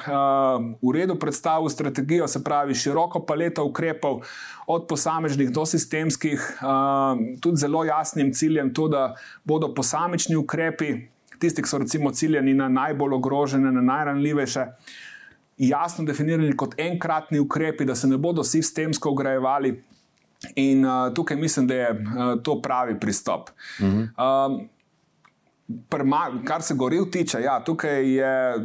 v 0.82 0.94
redu 0.96 1.18
predstavil 1.20 1.70
strategijo, 1.70 2.28
se 2.28 2.44
pravi, 2.44 2.76
široko 2.76 3.26
paleto 3.26 3.66
ukrepov, 3.66 4.22
od 4.68 4.88
posameznih 4.88 5.52
do 5.52 5.66
sistemskih, 5.66 6.60
uh, 6.62 7.20
tudi 7.42 7.58
zelo 7.58 7.84
jasnim 7.84 8.32
ciljem, 8.34 8.74
to, 8.74 8.88
da 8.88 9.16
bodo 9.44 9.74
posamični 9.76 10.36
ukrepi, 10.40 10.94
tisti, 11.40 11.62
ki 11.62 11.68
so 11.68 11.78
recimo 11.78 12.12
ciljeni 12.12 12.54
na 12.54 12.70
najbolj 12.70 13.20
ogrožene, 13.20 13.72
na 13.72 13.82
najranljivejše. 13.82 14.66
Jasno 15.58 16.06
definirani 16.06 16.56
kot 16.58 16.80
enkratni 16.80 17.40
ukrepi, 17.40 17.86
da 17.86 17.96
se 17.96 18.08
ne 18.08 18.18
bodo 18.18 18.44
sistemsko 18.44 19.12
ugrajevali, 19.12 19.82
In 20.56 20.86
uh, 20.86 21.14
tukaj 21.14 21.38
mislim, 21.38 21.68
da 21.68 21.74
je 21.74 21.92
uh, 21.92 22.44
to 22.44 22.62
pravi 22.62 23.00
pristop. 23.00 23.50
Uh 23.80 23.86
-huh. 23.86 24.48
um, 24.48 24.70
Prma, 25.90 26.32
kar 26.46 26.62
se 26.62 26.74
goril 26.76 27.06
tiče, 27.12 27.42
ja, 27.42 27.64
tukaj 27.64 28.16
je 28.16 28.56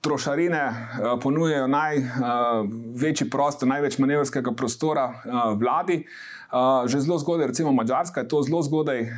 trošarine 0.00 0.68
uh, 0.68 1.20
ponujajo 1.22 1.66
največji 1.66 3.26
uh, 3.26 3.30
prostor, 3.30 3.68
največ 3.68 3.98
manevrskega 3.98 4.52
prostora 4.52 5.04
uh, 5.04 5.58
vladi. 5.58 6.06
Uh, 6.52 6.88
že 6.88 7.00
zelo 7.00 7.18
zgodaj, 7.18 7.46
recimo 7.46 7.72
Mačarska 7.72 8.20
je 8.20 8.28
to 8.28 8.42
zelo 8.42 8.62
zgodaj 8.62 9.02
uh, 9.02 9.08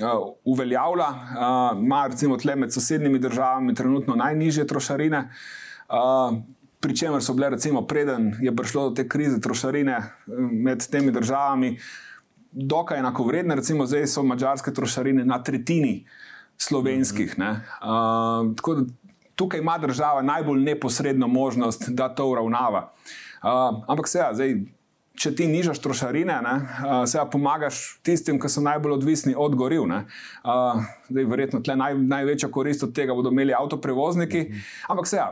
uh, 0.00 0.34
uveljavila, 0.44 1.08
uh, 1.08 1.78
ima 1.84 2.06
recimo 2.06 2.36
tle 2.36 2.56
med 2.56 2.72
sosednjimi 2.72 3.18
državami 3.18 3.74
trenutno 3.74 4.14
najnižje 4.14 4.66
trošarine. 4.66 5.30
Uh, 5.88 6.38
pri 6.84 6.96
čemer 6.96 7.22
so 7.24 7.32
bile, 7.32 7.48
recimo, 7.56 7.86
preden 7.88 8.34
je 8.40 8.52
prišlo 8.56 8.88
do 8.88 8.94
te 8.94 9.08
krize 9.08 9.40
trošarine 9.40 9.96
eh, 9.96 10.10
med 10.52 10.84
temi 10.90 11.12
državami, 11.12 11.78
dokaj 12.52 12.98
enako 13.00 13.24
vredne. 13.24 13.56
Recimo, 13.56 13.86
zdaj 13.86 14.06
so 14.06 14.22
mačarske 14.22 14.72
trošarine 14.74 15.24
na 15.24 15.40
tretjini 15.42 16.04
slovenskih. 16.60 17.34
Uh, 17.40 18.52
tako 18.56 18.74
da 18.74 18.84
tukaj 19.34 19.60
ima 19.60 19.78
država 19.78 20.22
najbolj 20.22 20.60
neposredno 20.62 21.26
možnost, 21.28 21.88
da 21.88 22.08
to 22.08 22.28
uravnava. 22.28 22.90
Uh, 23.42 23.82
ampak 23.88 24.08
se 24.08 24.18
ja, 24.18 24.30
zdaj. 24.34 24.58
Če 25.14 25.30
ti 25.38 25.44
nižaš 25.46 25.78
trošarine, 25.78 26.40
ne, 26.42 26.54
uh, 26.58 27.04
se 27.06 27.14
ja 27.18 27.22
pomagaš 27.30 28.00
tistim, 28.02 28.40
ki 28.42 28.48
so 28.50 28.58
najbolj 28.66 28.96
odvisni 28.96 29.34
od 29.38 29.54
goriv. 29.54 29.84
Uh, 29.86 30.80
zdaj, 31.06 31.28
verjetno 31.30 31.60
naj, 31.62 31.94
največjo 31.94 32.50
korist 32.50 32.82
od 32.82 32.90
tega 32.94 33.14
bodo 33.14 33.30
imeli 33.30 33.54
avtoprevozniki, 33.54 34.42
ampak 34.90 35.06
se 35.06 35.20
ja, 35.20 35.28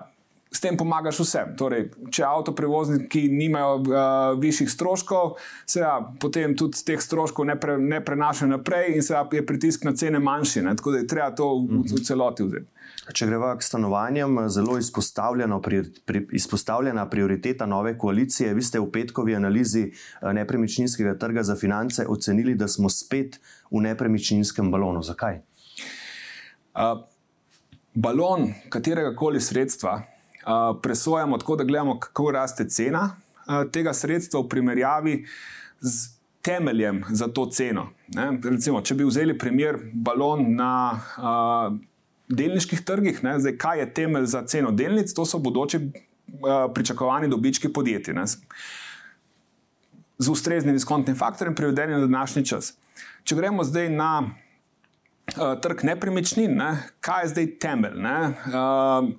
s 0.52 0.60
tem 0.60 0.76
pomagaš 0.76 1.22
vsem. 1.24 1.54
Torej, 1.56 1.86
če 2.12 2.26
avtoprevozniki 2.28 3.24
nimajo 3.32 3.78
uh, 3.80 3.94
višjih 4.40 4.70
stroškov, 4.70 5.38
se 5.66 5.80
ja, 5.80 5.94
potem 6.20 6.56
tudi 6.58 6.82
teh 6.84 7.00
stroškov 7.00 7.48
ne, 7.48 7.56
pre, 7.60 7.78
ne 7.80 8.02
prenašajo 8.04 8.50
naprej 8.52 8.92
in 8.96 9.02
se 9.02 9.14
ja, 9.16 9.24
je 9.32 9.44
pritisk 9.46 9.86
na 9.88 9.94
cene 9.96 10.20
manjši. 10.20 10.66
Ne? 10.68 10.76
Tako 10.76 10.92
da 10.92 11.00
je 11.00 11.08
treba 11.08 11.30
to 11.36 11.48
v, 11.64 11.80
v 11.88 12.02
celoti 12.04 12.46
vzeti. 12.48 12.68
Če 13.02 13.26
greva 13.26 13.54
k 13.58 13.64
stanovanjem, 13.66 14.36
zelo 14.52 14.76
pri, 15.62 15.80
pri, 16.06 16.20
izpostavljena 16.38 17.08
prioriteta 17.10 17.66
nove 17.66 17.96
koalicije. 17.98 18.52
Vi 18.54 18.62
ste 18.62 18.78
v 18.78 18.90
petkovi 18.92 19.34
analizi 19.34 19.88
nepremičninskega 20.22 21.16
trga 21.18 21.42
za 21.42 21.56
finance 21.56 22.06
ocenili, 22.06 22.54
da 22.54 22.68
smo 22.68 22.92
spet 22.92 23.40
v 23.72 23.82
nepremičninskem 23.88 24.70
balonu. 24.70 25.02
Zakaj? 25.02 25.40
Uh, 26.72 27.02
balon 27.94 28.52
katerega 28.70 29.16
koli 29.16 29.40
sredstva 29.40 29.98
presojamo 30.82 31.38
tako, 31.38 31.56
da 31.56 31.64
gledamo, 31.64 31.98
kako 32.00 32.30
raste 32.30 32.68
cena 32.68 33.16
tega 33.72 33.92
sredstva 33.94 34.40
v 34.40 34.48
primerjavi 34.48 35.14
z 35.80 36.22
temeljem 36.42 37.04
za 37.10 37.28
to 37.28 37.46
ceno. 37.46 37.88
Recimo, 38.44 38.82
če 38.82 38.94
bi 38.98 39.06
vzeli 39.06 39.38
primer 39.38 39.78
balon 39.94 40.54
na 40.56 40.74
uh, 40.92 41.76
delniških 42.28 42.82
trgih, 42.86 43.22
ne? 43.22 43.36
Zdaj, 43.40 43.56
kaj 43.62 43.80
je 43.80 43.90
temelj 43.94 44.26
za 44.34 44.42
ceno 44.46 44.72
delnic, 44.74 45.14
to 45.14 45.26
so 45.26 45.38
bodoči 45.42 45.78
uh, 45.78 46.66
pričakovani 46.74 47.30
dobički 47.30 47.70
podjetij. 47.72 48.14
Ne? 48.18 48.26
Z 50.18 50.30
ustreznim 50.30 50.74
diskontnim 50.74 51.16
faktorjem, 51.18 51.54
prevedeni 51.54 51.94
na 51.94 52.06
današnji 52.06 52.44
čas. 52.46 52.74
Če 53.24 53.38
gremo 53.38 53.64
zdaj 53.64 53.90
na 53.94 54.10
uh, 54.22 55.54
trg 55.62 55.86
nepremičnin, 55.86 56.58
ne? 56.58 56.74
kaj 57.00 57.24
je 57.24 57.32
zdaj 57.36 57.50
temelj? 57.62 58.02
Uh, 58.02 59.12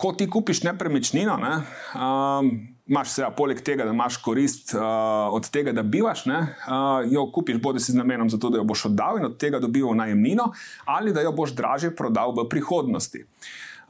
ko 0.00 0.12
ti 0.16 0.24
kupiš 0.30 0.62
nepremičnino, 0.64 1.36
ne, 1.36 1.56
um, 1.94 2.50
imaš 2.88 3.10
se, 3.12 3.26
poleg 3.36 3.60
tega, 3.64 3.84
da 3.84 3.92
imaš 3.92 4.16
korist 4.24 4.72
uh, 4.74 4.80
od 5.36 5.48
tega, 5.52 5.74
da 5.76 5.82
bivaš, 5.82 6.24
ne, 6.30 6.38
uh, 6.40 7.04
jo 7.12 7.26
kupiš 7.34 7.58
bodi 7.60 7.82
si 7.84 7.92
z 7.92 8.00
namenom, 8.00 8.30
zato, 8.32 8.48
da 8.50 8.58
jo 8.58 8.64
boš 8.64 8.86
oddal 8.88 9.18
in 9.20 9.28
od 9.28 9.36
tega 9.38 9.60
dobival 9.60 9.92
najemnino, 9.98 10.48
ali 10.88 11.12
da 11.12 11.20
jo 11.20 11.34
boš 11.36 11.52
dražje 11.58 11.92
prodal 11.96 12.32
v 12.32 12.46
prihodnosti. 12.48 13.26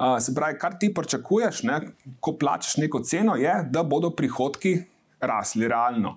Uh, 0.00 0.16
se 0.20 0.34
pravi, 0.34 0.58
kar 0.58 0.74
ti 0.80 0.90
pričakuješ, 0.94 1.62
ne, 1.68 1.80
ko 2.20 2.34
plačeš 2.40 2.80
neko 2.82 3.02
ceno, 3.06 3.36
je, 3.38 3.52
da 3.70 3.84
bodo 3.86 4.10
prihodki 4.10 4.80
rasli 5.20 5.68
realno. 5.68 6.16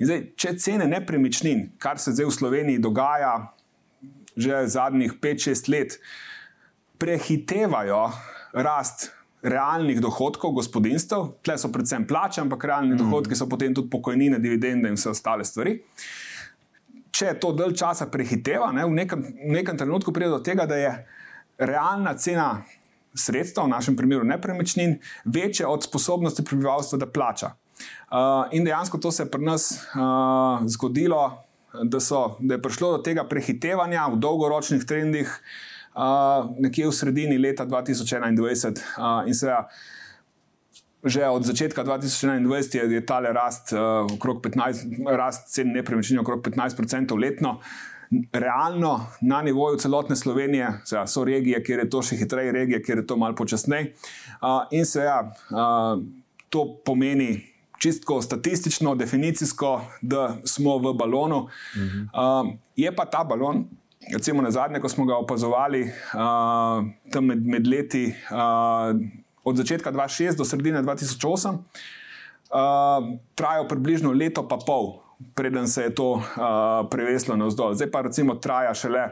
Zdaj, 0.00 0.24
če 0.36 0.52
cene 0.58 0.88
nepremičnin, 0.90 1.70
kar 1.78 2.02
se 2.02 2.12
zdaj 2.12 2.28
v 2.28 2.36
Sloveniji 2.36 2.82
dogaja 2.82 3.54
že 4.40 4.60
zadnjih 4.70 5.16
5-6 5.20 5.68
let, 5.72 5.96
prehitevajo 7.02 8.04
rast 8.52 9.10
realnih 9.42 10.00
dohodkov 10.00 10.52
gospodinstv, 10.58 11.36
tle 11.44 11.56
so 11.58 11.70
predvsem 11.72 12.04
plače, 12.06 12.42
ampak 12.44 12.64
realni 12.64 12.94
mm. 12.94 13.00
dohodki 13.00 13.38
so 13.38 13.48
potem 13.48 13.74
tudi 13.74 13.90
pokojnine, 13.92 14.38
dividende 14.38 14.90
in 14.90 14.98
vse 14.98 15.12
ostale 15.14 15.46
stvari. 15.48 15.78
Če 17.10 17.34
to 17.40 17.52
dalj 17.56 17.74
časa 17.80 18.06
prehiteva, 18.12 18.70
ne, 18.76 18.84
v, 18.86 18.94
nekem, 19.00 19.24
v 19.24 19.54
nekem 19.56 19.78
trenutku 19.80 20.12
pride 20.14 20.30
do 20.36 20.42
tega, 20.44 20.68
da 20.68 20.78
je 20.78 20.92
realna 21.60 22.14
cena 22.20 22.62
sredstev, 23.16 23.66
v 23.66 23.74
našem 23.74 23.96
primeru 23.98 24.24
nepremičnin, 24.28 24.98
večja 25.24 25.68
od 25.68 25.84
sposobnosti 25.84 26.44
prebivalstva, 26.46 27.00
da 27.00 27.10
plača. 27.10 27.54
Uh, 28.10 28.44
in 28.52 28.64
dejansko 28.64 29.00
to 29.00 29.10
se 29.12 29.24
je 29.24 29.30
pri 29.30 29.42
nas 29.44 29.72
uh, 29.72 30.60
zgodilo, 30.68 31.42
da, 31.82 32.00
so, 32.00 32.36
da 32.40 32.54
je 32.54 32.62
prišlo 32.62 32.96
do 32.96 33.02
tega 33.02 33.24
prehitevanja 33.24 34.06
v 34.12 34.20
dolgoročnih 34.20 34.84
trendih, 34.84 35.32
uh, 35.94 36.50
nekje 36.58 36.88
v 36.88 36.92
sredini 36.92 37.38
leta 37.38 37.66
2021. 37.66 38.38
Uh, 38.98 39.28
in 39.28 39.34
seveda, 39.34 39.68
že 41.04 41.24
od 41.28 41.44
začetka 41.44 41.84
2021 41.84 42.76
je, 42.76 42.84
je 42.94 43.06
tale 43.06 43.32
rast, 43.32 43.72
uh, 43.72 44.04
okrog 44.04 44.42
15, 44.44 45.00
rast 45.16 45.48
cen 45.54 45.72
nepremičnin 45.72 46.20
okrog 46.20 46.44
15% 46.44 47.16
letno. 47.20 47.60
Realno 48.32 49.06
na 49.22 49.38
nivoju 49.42 49.78
celotne 49.78 50.16
Slovenije 50.16 50.82
seveda, 50.84 51.06
so 51.06 51.24
regije, 51.24 51.62
kjer 51.62 51.86
je 51.86 51.90
to 51.90 52.02
še 52.02 52.18
hitreje, 52.18 52.52
regije, 52.52 52.82
kjer 52.82 52.98
je 52.98 53.06
to 53.06 53.16
malo 53.16 53.38
počasneje. 53.38 53.94
Uh, 54.42 54.66
in 54.74 54.84
seveda, 54.84 55.30
uh, 55.54 56.02
to 56.50 56.66
pomeni 56.84 57.50
čistko 57.80 58.22
statistično, 58.22 58.94
definicijsko, 58.94 59.80
da 60.02 60.36
smo 60.44 60.78
v 60.78 60.92
balonu. 60.94 61.46
Mhm. 61.76 62.02
Uh, 62.12 62.52
je 62.76 62.96
pa 62.96 63.06
ta 63.06 63.24
balon, 63.24 63.64
recimo 64.12 64.42
na 64.42 64.50
zadnje, 64.50 64.80
ko 64.80 64.88
smo 64.88 65.04
ga 65.04 65.16
opazovali, 65.16 65.82
uh, 65.84 66.84
tam 67.12 67.24
med, 67.26 67.46
med 67.46 67.66
leti 67.66 68.08
uh, 68.32 68.96
od 69.44 69.56
začetka 69.56 69.92
2006 69.92 70.36
do 70.36 70.44
sredine 70.44 70.82
2008, 70.82 71.52
uh, 71.52 71.60
trajal 73.34 73.68
približno 73.68 74.12
leto 74.12 74.48
pa 74.48 74.56
pol. 74.56 75.00
Preden 75.34 75.68
se 75.68 75.82
je 75.82 75.94
to 75.94 76.12
uh, 76.16 76.22
preveslo 76.90 77.36
na 77.36 77.50
vzdolj, 77.50 77.76
zdaj 77.76 77.90
pa 77.92 78.00
recimo 78.00 78.34
traja 78.40 78.74
šele 78.74 79.08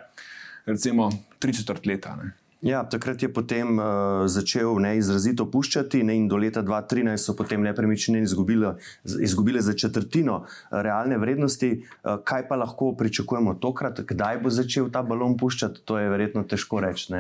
tri 1.39 1.55
četrt 1.55 1.87
leta. 1.87 2.17
Ne. 2.17 2.33
Ja, 2.63 2.83
takrat 2.83 3.23
je 3.23 3.29
potem 3.31 3.79
uh, 3.79 4.27
začel 4.27 4.81
ne, 4.83 4.97
izrazito 4.99 5.45
puščati, 5.47 6.01
ne, 6.03 6.17
in 6.19 6.25
do 6.27 6.37
leta 6.43 6.59
2013 6.67 7.31
so 7.31 7.35
potem 7.39 7.63
nepremičnine 7.63 8.25
izgubile, 8.27 8.73
izgubile 9.05 9.61
za 9.63 9.77
četrtino 9.79 10.41
uh, 10.43 10.49
realne 10.83 11.21
vrednosti. 11.23 11.71
Uh, 12.03 12.17
kaj 12.27 12.49
pa 12.49 12.59
lahko 12.59 12.97
pričakujemo 12.99 13.55
tokrat, 13.63 14.01
kdaj 14.01 14.41
bo 14.43 14.51
začel 14.51 14.89
ta 14.91 15.05
balon 15.07 15.37
puščati, 15.39 15.85
to 15.87 16.01
je 16.03 16.09
verjetno 16.11 16.43
težko 16.51 16.81
reči. 16.83 17.15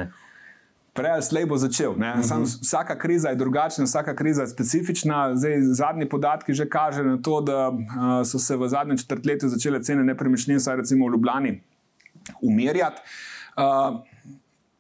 Prej 0.98 1.14
ali 1.14 1.22
slej 1.22 1.46
bo 1.46 1.56
začel. 1.56 1.92
Uh 1.94 1.98
mhm. 1.98 2.18
-huh. 2.18 2.26
Sam, 2.26 2.42
vsaka 2.42 2.98
kriza 2.98 3.28
je 3.28 3.36
drugačna, 3.36 3.84
vsaka 3.84 4.16
kriza 4.16 4.42
je 4.42 4.48
specifična. 4.48 5.36
Zdaj, 5.36 5.62
zadnji 5.62 6.08
podatki 6.08 6.54
že 6.54 6.68
kažejo 6.68 7.06
na 7.06 7.22
to, 7.22 7.40
da 7.40 7.68
uh, 7.68 7.78
so 8.26 8.38
se 8.38 8.56
v 8.56 8.68
zadnjem 8.68 8.98
četrtletju 8.98 9.48
začele 9.48 9.82
cene 9.82 10.04
nepremičnin, 10.04 10.60
saj 10.60 10.76
recimo 10.76 11.06
v 11.06 11.12
Ljubljani, 11.12 11.62
umirjati. 12.42 13.00
Uh, 13.56 14.02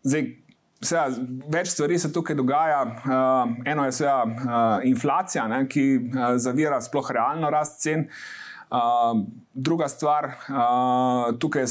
zdaj, 0.02 0.47
Seveda, 0.78 1.24
več 1.50 1.72
stvari 1.72 1.98
se 1.98 2.12
tukaj 2.14 2.36
dogaja. 2.38 2.82
Uh, 2.86 3.56
eno 3.66 3.86
je 3.88 3.96
seveda, 3.98 4.24
uh, 4.24 4.86
inflacija, 4.86 5.48
ne, 5.50 5.64
ki 5.70 5.86
uh, 5.98 6.36
zavira 6.38 6.78
sploh 6.84 7.10
realno 7.16 7.50
rast 7.50 7.82
cen. 7.82 8.06
Uh, 8.06 8.47
druga 9.54 9.88
stvar, 9.88 10.24
uh, 10.24 11.38
tukaj 11.38 11.62
je 11.62 11.66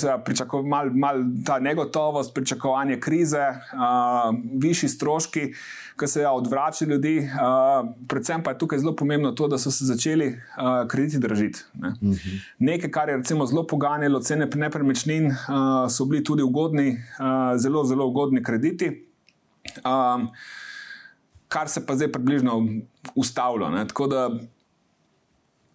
malo 0.64 0.92
mal 0.94 1.16
ta 1.46 1.60
negotovost, 1.60 2.34
pričakovanje 2.34 3.00
krize, 3.00 3.46
uh, 3.48 4.36
višji 4.54 4.90
stroški, 4.90 5.54
ki 6.00 6.08
se 6.08 6.22
ja, 6.22 6.32
odvračajo 6.32 6.90
ljudi. 6.90 7.20
Uh, 7.20 7.90
predvsem 8.08 8.44
pa 8.44 8.52
je 8.52 8.58
tukaj 8.58 8.80
zelo 8.80 8.96
pomembno 8.96 9.32
to, 9.32 9.48
da 9.48 9.58
so 9.58 9.72
se 9.72 9.86
začeli 9.86 10.28
uh, 10.28 10.88
krediti 10.88 11.20
držiti. 11.20 11.60
Ne. 11.74 11.88
Uh 11.88 11.94
mhm. 12.02 12.12
-huh. 12.12 12.42
Nekaj, 12.60 12.92
kar 12.92 13.10
je 13.10 13.22
zelo 13.46 13.68
poganjalo 13.68 14.20
cene 14.20 14.50
nepremičnin, 14.56 15.26
uh, 15.28 15.36
so 15.90 16.06
bili 16.06 16.24
tudi 16.24 16.44
ugodni, 16.44 16.90
uh, 16.90 17.60
zelo, 17.60 17.84
zelo 17.84 18.08
ugodni 18.08 18.44
krediti. 18.44 19.08
Um, 19.86 20.28
kar 21.48 21.70
se 21.70 21.86
pa 21.86 21.96
zdaj 21.96 22.12
približno 22.12 22.68
ustavlja. 23.16 23.86
Tako 23.88 24.08
da 24.08 24.30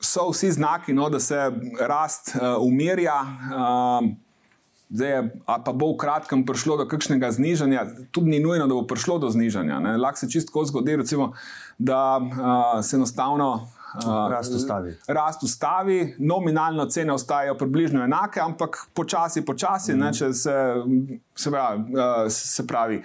so 0.05 0.29
vsi 0.31 0.53
znaki, 0.53 0.93
no, 0.93 1.09
da 1.11 1.21
se 1.21 1.51
rast 1.81 2.35
uh, 2.35 2.43
umirja. 2.61 3.21
Um, 3.23 4.17
Zdaj 4.93 5.09
je, 5.09 5.21
pa 5.47 5.73
bo 5.73 5.95
v 5.95 5.97
kratkem 5.97 6.43
prišlo 6.45 6.75
do 6.77 6.85
kakšnega 6.85 7.31
znižanja, 7.33 7.87
tudi 8.13 8.35
ni 8.35 8.41
nujno, 8.45 8.67
da 8.69 8.77
bo 8.77 8.83
prišlo 8.85 9.17
do 9.23 9.31
znižanja. 9.33 9.79
Lahko 9.97 10.21
se 10.21 10.29
čisto 10.29 10.65
zgodi, 10.69 10.99
recimo, 11.01 11.31
da 11.79 12.21
uh, 12.21 12.85
se 12.85 12.99
enostavno 13.01 13.73
rast 14.31 14.55
ustavi. 14.55 14.97
Rast 15.07 15.43
ustavi, 15.43 16.15
nominalno 16.19 16.87
cene 16.87 17.13
ostajajo 17.13 17.57
približno 17.59 18.05
enake, 18.05 18.41
ampak 18.41 18.77
počasi, 18.95 19.45
počasi, 19.45 19.95
mm. 19.95 20.01
ne, 20.01 20.13
če 20.13 20.33
se, 20.33 20.57
se, 21.35 21.51
pravi, 21.51 21.85
se 22.31 22.67
pravi, 22.67 23.01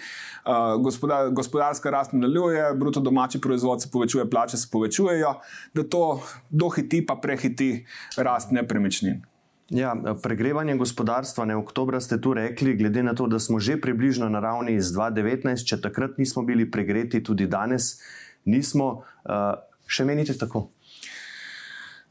gospodar, 0.79 1.29
gospodarska 1.29 1.91
rast 1.91 2.13
nadaljuje, 2.13 2.73
bruto 2.75 2.99
domači 2.99 3.41
proizvod 3.41 3.81
se 3.81 3.91
povečuje, 3.91 4.29
plače 4.29 4.57
se 4.57 4.67
povečujejo, 4.71 5.33
da 5.73 5.83
to 5.83 6.21
dohiti 6.49 7.05
pa 7.05 7.15
prehiti 7.15 7.85
rast 8.17 8.51
nepremičnin. 8.51 9.21
Ja, 9.69 9.91
pregrevanje 10.23 10.77
gospodarstva, 10.79 11.45
ne 11.45 11.55
oktober 11.59 11.99
ste 11.99 12.21
tu 12.23 12.31
rekli, 12.33 12.77
glede 12.79 13.03
na 13.03 13.11
to, 13.15 13.27
da 13.27 13.39
smo 13.39 13.59
že 13.59 13.75
približno 13.81 14.29
na 14.29 14.39
ravni 14.39 14.77
iz 14.79 14.93
2019, 14.95 15.67
če 15.67 15.81
takrat 15.83 16.15
nismo 16.17 16.45
bili 16.47 16.69
pregreti, 16.71 17.23
tudi 17.23 17.47
danes 17.51 17.97
nismo. 18.45 19.01
Uh, 19.27 19.59
še 19.87 20.05
menite 20.07 20.35
tako? 20.37 20.67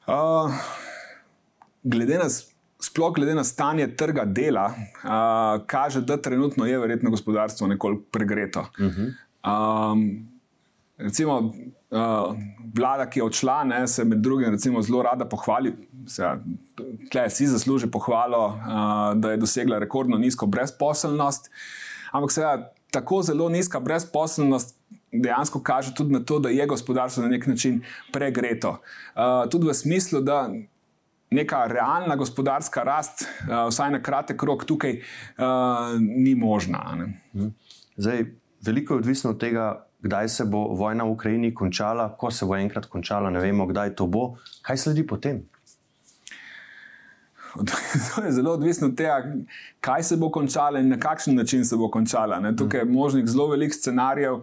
Uh, 0.06 0.52
glede 1.82 2.18
na, 2.18 2.28
sploh 2.80 3.14
glede 3.14 3.34
na 3.34 3.44
stanje 3.44 3.88
trga 3.96 4.24
dela, 4.24 4.66
uh, 4.66 5.66
kaže, 5.66 6.00
da 6.00 6.16
trenutno 6.16 6.66
je 6.66 6.78
verjetno 6.78 7.10
gospodarstvo 7.10 7.66
nekoliko 7.66 8.02
pregreto. 8.10 8.60
Uh 8.60 8.86
-huh. 8.86 9.12
um, 9.92 10.28
recimo, 10.98 11.38
uh, 11.38 12.36
vlada, 12.74 13.10
ki 13.10 13.18
je 13.18 13.24
odšla, 13.24 13.64
ne, 13.64 13.88
se 13.88 14.04
med 14.04 14.18
drugim 14.18 14.50
recimo, 14.50 14.82
zelo 14.82 15.02
rada 15.02 15.24
pohvali. 15.24 15.74
Tukaj 16.74 17.30
si 17.30 17.46
zasluži 17.46 17.90
pohvalo, 17.90 18.46
uh, 18.46 19.20
da 19.20 19.30
je 19.30 19.36
dosegla 19.36 19.78
rekordno 19.78 20.18
nizko 20.18 20.46
brezposelnost. 20.46 21.50
Ampak 22.12 22.32
seveda, 22.32 22.72
tako 22.90 23.22
zelo 23.22 23.48
nizka 23.48 23.80
brezposelnost 23.80 24.76
dejansko 25.12 25.62
kaže 25.62 25.94
tudi 25.94 26.12
na 26.12 26.20
to, 26.20 26.38
da 26.38 26.48
je 26.48 26.66
gospodarstvo 26.66 27.22
na 27.22 27.28
nek 27.28 27.46
način 27.46 27.82
pregreto. 28.12 28.70
Uh, 29.14 29.50
tudi 29.50 29.68
v 29.68 29.74
smislu, 29.74 30.20
da 30.20 30.50
neka 31.30 31.66
realna 31.66 32.16
gospodarska 32.16 32.82
rast, 32.82 33.22
uh, 33.22 33.68
vsaj 33.68 33.90
na 33.90 34.02
kratek 34.02 34.42
rok, 34.42 34.64
tukaj 34.64 34.98
uh, 34.98 36.00
ni 36.00 36.34
možna. 36.34 37.08
Mhm. 37.34 37.48
Zdaj, 37.96 38.24
veliko 38.62 38.94
je 38.94 38.98
odvisno 38.98 39.30
od 39.30 39.40
tega. 39.40 39.82
Kdaj 40.00 40.28
se 40.28 40.44
bo 40.44 40.58
vojna 40.76 41.04
v 41.04 41.10
Ukrajini 41.10 41.54
končala, 41.54 42.10
ko 42.16 42.30
se 42.30 42.46
bo 42.46 42.54
enkrat 42.54 42.86
končala, 42.86 43.30
ne 43.30 43.40
vemo, 43.40 43.64
kdaj 43.66 43.94
to 43.96 44.06
bo. 44.06 44.36
Kaj 44.62 44.76
sledi 44.76 45.06
potem? 45.06 45.40
To 48.14 48.22
je 48.24 48.32
zelo 48.32 48.52
odvisno 48.52 48.88
od 48.88 48.96
tega, 48.96 49.16
kaj 49.80 50.02
se 50.02 50.16
bo 50.16 50.28
končalo 50.30 50.78
in 50.78 50.88
na 50.88 50.98
kakšen 51.00 51.34
način 51.34 51.64
se 51.64 51.76
bo 51.76 51.88
končala. 51.90 52.40
Ne? 52.40 52.56
Tukaj 52.56 52.80
je 52.80 52.84
možnih 52.84 53.26
zelo 53.26 53.48
velik 53.48 53.74
scenarijev. 53.74 54.34
Uh, 54.34 54.42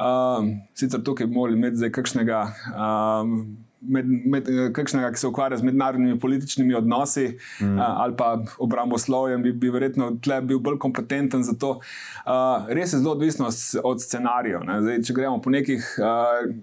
Um, 0.00 0.60
sicer 0.74 1.02
tukaj 1.04 1.26
bi 1.26 1.34
morali 1.34 1.58
imeti 1.58 1.76
zdaj 1.76 1.90
kakšnega, 1.92 2.38
um, 2.72 3.34
med, 3.80 4.06
med, 4.08 4.46
kakšnega, 4.72 5.10
ki 5.12 5.20
se 5.20 5.28
ukvarja 5.28 5.58
z 5.60 5.66
mednarodnimi 5.68 6.18
političnimi 6.20 6.74
odnosi 6.74 7.26
mm. 7.60 7.74
uh, 7.76 7.84
ali 8.04 8.16
pa 8.16 8.30
obramboslovjem, 8.58 9.42
bi, 9.42 9.52
bi 9.52 9.70
verjetno 9.70 10.10
bil 10.42 10.58
bolj 10.58 10.78
kompetenten 10.78 11.44
za 11.44 11.52
to. 11.52 11.70
Uh, 12.24 12.68
res 12.68 12.94
je 12.94 12.98
zelo 13.02 13.12
odvisno 13.12 13.50
od 13.84 14.02
scenarijev. 14.02 14.64
Zdaj, 14.80 15.02
če 15.02 15.14
gremo 15.14 15.40
po 15.40 15.50
nekih. 15.50 15.94
Uh, 16.00 16.56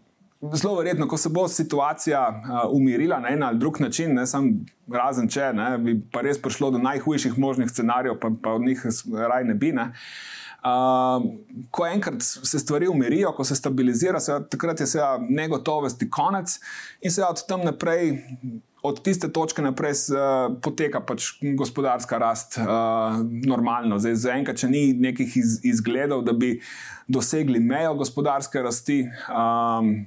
Zelo 0.53 0.75
verjetno, 0.77 1.07
ko 1.09 1.17
se 1.17 1.31
bo 1.33 1.47
situacija 1.49 2.19
uh, 2.29 2.57
umirila 2.69 3.17
na 3.19 3.31
en 3.33 3.43
ali 3.43 3.57
drug 3.57 3.79
način, 3.81 4.13
ne 4.13 4.27
samo 4.29 4.51
razen 4.93 5.25
če, 5.33 5.47
ne, 5.53 5.71
bi 5.81 5.95
pa 6.13 6.21
res 6.21 6.37
prišlo 6.37 6.69
do 6.75 6.77
najhujših 6.77 7.39
možnih 7.41 7.71
scenarijev, 7.73 8.19
pa, 8.21 8.29
pa 8.43 8.53
od 8.53 8.61
njih 8.61 8.85
raj 9.31 9.47
ne 9.49 9.55
bi. 9.57 9.71
Ne. 9.73 9.89
Uh, 9.89 10.37
Uh, 10.57 11.23
ko 11.71 11.85
enkrat 11.85 12.21
se 12.21 12.59
stvari 12.59 12.87
umirijo, 12.87 13.31
ko 13.31 13.43
se 13.43 13.55
stabilizira, 13.55 14.19
se, 14.19 14.33
takrat 14.49 14.79
je 14.79 14.87
seveda 14.87 15.19
negotovosti 15.29 16.09
konec 16.09 16.59
in 17.01 17.11
se 17.11 17.23
od 17.23 17.45
tam 17.47 17.65
naprej. 17.65 18.17
Od 18.83 18.99
tiste 19.03 19.27
točke 19.33 19.61
naprej 19.61 19.91
uh, 20.13 20.53
poteka 20.63 21.01
pač 21.03 21.31
gospodarska 21.57 22.17
rast 22.17 22.57
uh, 22.61 22.65
normalno. 23.45 23.97
Zdaj, 23.99 24.15
za 24.15 24.35
enkrat, 24.37 24.61
če 24.61 24.69
ni 24.69 24.81
nekih 24.93 25.33
iz, 25.37 25.57
izgledov, 25.65 26.21
da 26.23 26.33
bi 26.33 26.53
dosegli 27.07 27.59
mejo 27.59 27.95
gospodarske 27.99 28.61
rasti, 28.63 29.01
um, 29.33 30.05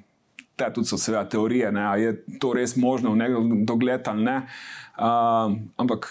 te 0.56 0.70
tudi 0.74 0.88
so 0.88 0.96
seveda 0.98 1.26
teorije, 1.28 1.72
ne, 1.72 1.84
je 2.00 2.14
to 2.40 2.54
res 2.56 2.76
možno 2.76 3.12
v 3.12 3.20
nedogled 3.20 4.08
ali 4.08 4.24
ne. 4.24 4.38
Uh, 4.96 5.58
ampak 5.76 6.08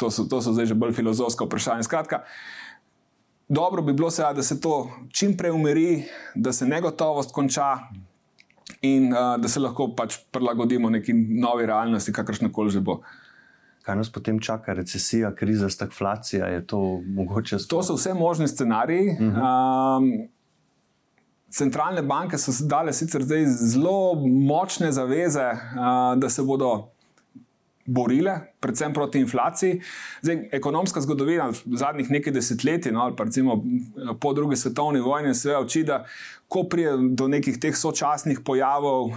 to 0.00 0.10
so, 0.10 0.26
to 0.26 0.42
so 0.42 0.56
zdaj 0.56 0.72
že 0.72 0.78
bolj 0.78 0.96
filozofska 0.96 1.46
vprašanja. 1.46 1.86
Skratka, 1.86 2.24
uh, 2.24 2.61
dobro 3.54 3.82
bi 3.82 3.92
bilo, 3.92 4.10
seveda, 4.10 4.32
da 4.32 4.42
se 4.42 4.60
to 4.60 4.90
čim 5.12 5.36
prej 5.36 5.50
umiri, 5.50 6.04
da 6.34 6.52
se 6.52 6.66
negotovost 6.66 7.32
konča 7.32 7.78
in 8.82 9.12
uh, 9.12 9.40
da 9.40 9.48
se 9.48 9.60
lahko 9.60 9.90
pač 9.96 10.16
prilagodimo 10.30 10.90
neki 10.90 11.12
novi 11.14 11.66
realnosti, 11.66 12.12
kakršna 12.12 12.52
koli 12.52 12.70
že 12.70 12.80
bo. 12.80 13.00
Kaj 13.82 13.96
nas 13.98 14.12
potem 14.12 14.38
čaka, 14.38 14.72
recesija, 14.78 15.32
kriza, 15.34 15.68
stagflacija? 15.70 16.46
To, 16.70 17.00
to 17.68 17.82
so 17.82 17.96
vse 17.98 18.14
možni 18.14 18.48
scenariji. 18.48 19.08
Uh 19.10 19.18
-huh. 19.18 19.98
um, 19.98 20.28
centralne 21.50 22.02
banke 22.02 22.38
so 22.38 22.52
dale 22.66 22.92
sicer 22.92 23.22
zdaj 23.22 23.46
zelo 23.46 24.14
močne 24.24 24.92
zaveze, 24.92 25.50
uh, 25.52 26.18
da 26.18 26.28
se 26.28 26.42
bodo 26.42 26.91
borile, 27.86 28.40
predvsem 28.60 28.92
proti 28.92 29.18
inflaciji. 29.18 29.80
Zdaj, 30.22 30.48
ekonomska 30.52 31.00
zgodovina 31.00 31.50
zadnjih 31.66 32.10
nekaj 32.10 32.32
desetletij, 32.32 32.92
no, 32.92 33.00
ali 33.00 33.16
pa 33.16 33.24
recimo 33.24 33.64
po 34.20 34.32
drugi 34.32 34.56
svetovni 34.56 35.00
vojni, 35.00 35.34
se 35.34 35.56
uči, 35.56 35.82
da 35.84 36.04
ko 36.48 36.62
pride 36.68 36.92
do 37.16 37.28
nekih 37.28 37.56
teh 37.58 37.76
sočasnih 37.76 38.40
pojavov 38.44 39.06
uh, 39.08 39.14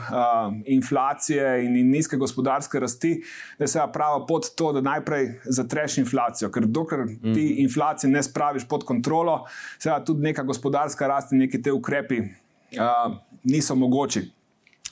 inflacije 0.65 1.65
in, 1.65 1.75
in 1.75 1.91
nizke 1.91 2.17
gospodarske 2.17 2.79
rasti, 2.79 3.21
da 3.59 3.67
se 3.67 3.83
prava 3.93 4.25
pot 4.25 4.47
to, 4.55 4.71
da 4.73 4.81
najprej 4.81 5.33
zatreš 5.45 5.97
inflacijo. 5.97 6.49
Ker 6.51 6.65
dokler 6.65 7.05
ti 7.21 7.43
mm. 7.43 7.61
inflacije 7.67 8.11
ne 8.11 8.23
spraviš 8.23 8.67
pod 8.67 8.85
kontrolo, 8.85 9.43
se 9.79 9.93
tudi 10.05 10.23
neka 10.23 10.43
gospodarska 10.43 11.07
rast 11.07 11.33
in 11.33 11.43
neki 11.43 11.61
te 11.61 11.71
ukrepi 11.71 12.21
uh, 12.21 13.17
niso 13.43 13.75
mogoči. 13.75 14.31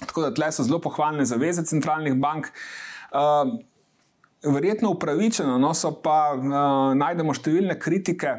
Tako 0.05 0.21
da 0.21 0.33
tle 0.33 0.51
so 0.51 0.63
zelo 0.63 0.81
pohvalne 0.81 1.25
zaveze 1.25 1.63
centralnih 1.65 2.13
bank. 2.19 2.45
Uh, 2.45 2.92
verjetno 4.43 4.91
upravičeno, 4.91 5.57
no 5.57 5.73
so 5.73 5.93
pa 6.03 6.17
uh, 6.35 6.47
najdemo 6.97 7.35
številne 7.35 7.77
kritike. 7.79 8.33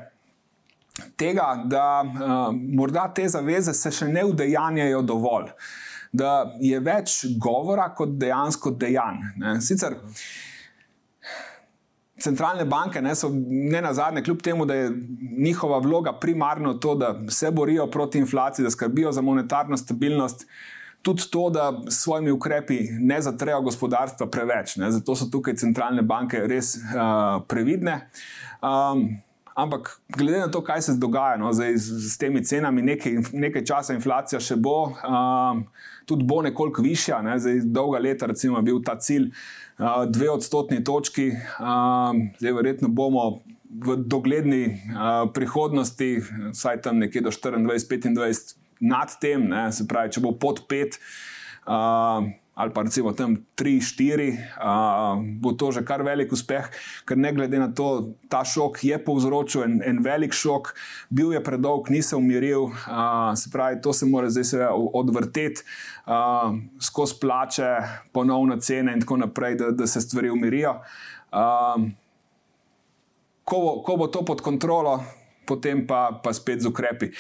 Tega, 1.19 1.49
da 1.67 1.87
uh, 2.05 2.49
morda 2.55 3.09
te 3.15 3.27
zaveze 3.29 3.75
se 3.75 3.91
še 3.91 4.07
ne 4.13 4.23
udejanjajo 4.29 5.01
dovolj, 5.03 5.49
da 6.15 6.45
je 6.63 6.79
več 6.79 7.25
govora 7.43 7.89
kot 7.97 8.15
dejansko 8.21 8.77
dejanj. 8.79 9.25
Sicer 9.65 9.97
centralne 12.25 12.65
banke 12.65 13.03
ne, 13.03 13.15
so 13.19 13.29
ne 13.35 13.81
na 13.83 13.93
zadnje, 13.95 14.23
kljub 14.23 14.43
temu, 14.43 14.67
da 14.67 14.75
je 14.75 14.93
njihova 15.39 15.81
vloga 15.83 16.13
primarno 16.21 16.75
to, 16.75 16.95
da 16.95 17.11
se 17.29 17.51
borijo 17.51 17.89
proti 17.91 18.23
inflaciji, 18.23 18.65
da 18.65 18.71
skrbijo 18.71 19.13
za 19.13 19.21
monetarno 19.23 19.77
stabilnost. 19.77 20.47
Tudi 21.05 21.27
to, 21.31 21.51
da 21.53 21.69
s 21.89 22.03
svojimi 22.03 22.33
ukrepi 22.33 22.79
ne 23.01 23.21
zatrejo 23.23 23.61
gospodarstva 23.67 24.27
preveč. 24.33 24.77
Ne. 24.81 24.91
Zato 24.91 25.17
so 25.17 25.29
tukaj 25.29 25.59
centralne 25.61 26.03
banke 26.03 26.41
res 26.49 26.75
uh, 26.81 27.43
previdne. 27.49 27.99
Um, 28.65 29.19
ampak, 29.55 29.99
glede 30.17 30.41
na 30.41 30.49
to, 30.51 30.63
kaj 30.65 30.83
se 30.83 30.97
dogaja 30.97 31.37
no, 31.37 31.53
zdaj, 31.53 31.77
z, 31.77 31.99
z 32.09 32.19
temi 32.19 32.41
cenami, 32.45 32.83
nekaj, 32.83 33.21
nekaj 33.33 33.67
časa 33.69 33.95
inflacija 33.95 34.41
še 34.41 34.57
bo, 34.57 34.79
um, 35.05 35.67
tudi 36.09 36.25
bo 36.25 36.41
nekoliko 36.43 36.83
višja. 36.83 37.21
Ne. 37.23 37.37
Zdaj, 37.39 37.61
dolga 37.69 38.01
leta, 38.01 38.31
recimo, 38.33 38.59
je 38.59 38.71
bil 38.73 38.81
ta 38.83 38.97
cilj 38.97 39.29
dve 40.09 40.31
odstotni 40.31 40.85
točki. 40.85 41.31
Zdaj, 42.39 42.53
verjetno 42.53 42.89
bomo 42.89 43.43
v 43.75 43.97
dogledni 43.97 44.83
prihodnosti, 45.35 46.23
vsaj 46.53 46.83
tam 46.83 46.99
nekje 46.99 47.25
do 47.27 47.31
24-25, 47.31 48.55
nad 48.81 49.13
tem, 49.21 49.49
ne, 49.51 49.67
se 49.73 49.87
pravi, 49.89 50.15
če 50.15 50.25
bo 50.25 50.33
pod 50.39 50.65
pet 50.71 50.99
ali 52.55 52.71
pa 52.71 52.83
recimo 52.83 53.13
tam 53.13 53.37
3-4, 53.59 54.31
uh, 54.63 55.19
bo 55.43 55.53
to 55.53 55.73
že 55.75 55.83
kar 55.83 56.07
velik 56.07 56.31
uspeh, 56.33 56.71
ker 57.03 57.19
ne 57.19 57.33
glede 57.35 57.59
na 57.59 57.67
to, 57.75 58.15
ta 58.31 58.45
šok 58.47 58.79
je 58.87 58.99
povzročil 59.03 59.67
en, 59.67 59.75
en 59.83 59.99
velik 59.99 60.31
šok, 60.31 60.71
bil 61.11 61.35
je 61.35 61.43
predolg, 61.43 61.91
ni 61.91 61.99
se 62.03 62.15
umiril, 62.17 62.71
uh, 62.71 63.35
se 63.35 63.51
pravi, 63.51 63.83
to 63.83 63.93
se 63.93 64.07
mora 64.07 64.31
zdaj 64.31 64.71
odvrteti 64.71 65.67
uh, 66.07 66.55
skozi 66.79 67.19
plače, 67.21 67.75
ponovne 68.15 68.61
cene 68.63 68.95
in 68.95 69.03
tako 69.03 69.19
naprej, 69.27 69.59
da, 69.59 69.75
da 69.75 69.91
se 69.91 70.01
stvari 70.01 70.31
umirijo. 70.31 70.79
Uh, 71.35 71.91
ko, 73.45 73.61
bo, 73.61 73.71
ko 73.83 73.99
bo 73.99 74.07
to 74.07 74.23
pod 74.23 74.47
kontrolo, 74.47 75.01
potem 75.43 75.83
pa, 75.87 76.21
pa 76.23 76.31
spet 76.31 76.63
z 76.63 76.71
ukrepi. 76.71 77.11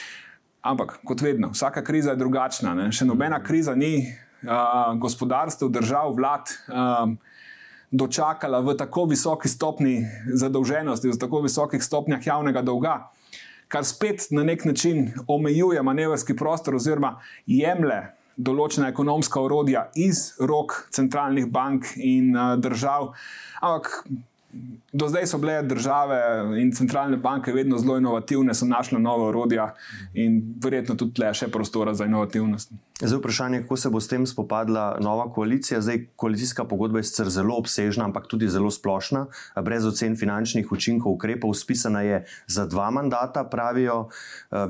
Ampak, 0.64 0.98
kot 1.04 1.20
vedno, 1.20 1.50
vsaka 1.52 1.82
kriza 1.84 2.14
je 2.14 2.16
drugačna. 2.16 2.72
Ne? 2.74 2.88
Še 2.92 3.04
nobena 3.04 3.42
kriza 3.44 3.74
ni 3.76 4.08
gospodarstev, 4.96 5.68
držav, 5.68 6.14
vlad 6.16 6.52
um, 6.68 7.18
dočakala 7.90 8.60
v 8.60 8.74
tako 8.76 9.04
visoki 9.04 9.48
stopni 9.48 10.02
zadolženosti, 10.32 11.12
v 11.12 11.20
tako 11.20 11.44
visokih 11.44 11.82
stopnjah 11.84 12.26
javnega 12.26 12.62
dolga, 12.62 12.96
kar 13.68 13.84
spet 13.84 14.28
na 14.30 14.44
nek 14.44 14.64
način 14.64 15.12
omejuje 15.28 15.82
manevrski 15.82 16.36
prostor 16.36 16.76
oziroma 16.80 17.18
jemlje 17.46 18.02
določena 18.36 18.88
ekonomska 18.90 19.40
orodja 19.40 19.88
iz 19.94 20.32
rok 20.40 20.88
centralnih 20.92 21.46
bank 21.52 21.92
in 21.96 22.34
uh, 22.34 22.56
držav. 22.58 23.12
Ampak 23.62 24.02
Do 24.94 25.08
zdaj 25.08 25.26
so 25.26 25.38
bile 25.42 25.62
države 25.62 26.18
in 26.62 26.72
centralne 26.72 27.16
banke 27.16 27.52
vedno 27.52 27.78
zelo 27.78 27.96
inovativne, 27.98 28.54
so 28.54 28.66
našle 28.66 28.98
nove 28.98 29.24
orodja 29.26 29.74
in 30.14 30.54
verjetno 30.62 30.94
tudi 30.94 31.16
tle 31.18 31.32
še 31.34 31.48
prostora 31.50 31.94
za 31.94 32.06
inovativnost. 32.06 32.70
Zdaj 33.00 33.18
vprašanje, 33.18 33.62
kako 33.64 33.76
se 33.76 33.90
bo 33.90 34.00
s 34.00 34.08
tem 34.08 34.26
spopadla 34.26 34.84
nova 35.02 35.26
koalicija. 35.32 35.80
Zdaj, 35.82 35.98
koalicijska 36.16 36.64
pogodba 36.64 37.02
je 37.02 37.08
sicer 37.10 37.28
zelo 37.28 37.56
obsežna, 37.58 38.04
ampak 38.04 38.30
tudi 38.30 38.46
zelo 38.48 38.70
splošna, 38.70 39.26
brez 39.66 39.86
ocen 39.86 40.14
finančnih 40.16 40.72
učinkov 40.72 41.18
ukrepov, 41.18 41.56
spisana 41.58 42.04
je 42.06 42.22
za 42.46 42.66
dva 42.70 42.90
mandata, 42.94 43.42
pravijo. 43.44 44.08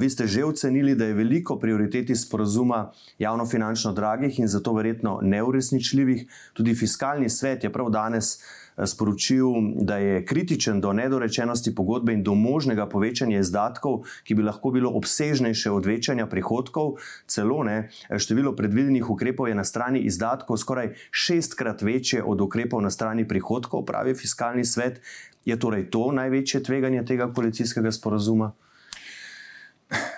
Vi 0.01 0.11
ste 0.11 0.27
že 0.27 0.45
ocenili, 0.45 0.97
da 0.97 1.05
je 1.05 1.21
veliko 1.21 1.59
prioriteti 1.61 2.17
sporozuma 2.17 2.95
javno-finančno 3.19 3.93
dragih 3.93 4.41
in 4.41 4.49
zato 4.49 4.73
verjetno 4.73 5.19
neuresničljivih. 5.23 6.25
Tudi 6.57 6.75
fiskalni 6.75 7.29
svet 7.29 7.65
je 7.65 7.73
prav 7.73 7.93
danes 7.93 8.39
sporočil, 8.87 9.47
da 9.87 9.97
je 9.97 10.25
kritičen 10.27 10.81
do 10.81 10.93
nedorečenosti 10.93 11.75
pogodbe 11.75 12.13
in 12.13 12.23
do 12.23 12.35
možnega 12.35 12.87
povečanja 12.91 13.39
izdatkov, 13.39 14.05
ki 14.25 14.35
bi 14.35 14.43
lahko 14.43 14.71
bilo 14.71 14.91
obsežnejše 14.99 15.71
od 15.71 15.87
večanja 15.87 16.27
prihodkov. 16.27 16.99
Celo 17.27 17.63
ne, 17.65 17.91
število 18.11 18.55
predvidenih 18.57 19.11
ukrepov 19.11 19.49
je 19.49 19.55
na 19.55 19.65
strani 19.65 20.03
izdatkov 20.07 20.59
skoraj 20.59 20.95
šestkrat 21.11 21.83
večje 21.83 22.23
od 22.23 22.41
ukrepov 22.41 22.83
na 22.83 22.91
strani 22.91 23.29
prihodkov, 23.29 23.85
pravi 23.87 24.15
fiskalni 24.15 24.65
svet. 24.65 25.01
Je 25.45 25.59
torej 25.61 25.91
to 25.91 26.13
največje 26.13 26.63
tveganje 26.63 27.05
tega 27.05 27.29
koalicijskega 27.33 27.93
sporazuma? 27.93 28.53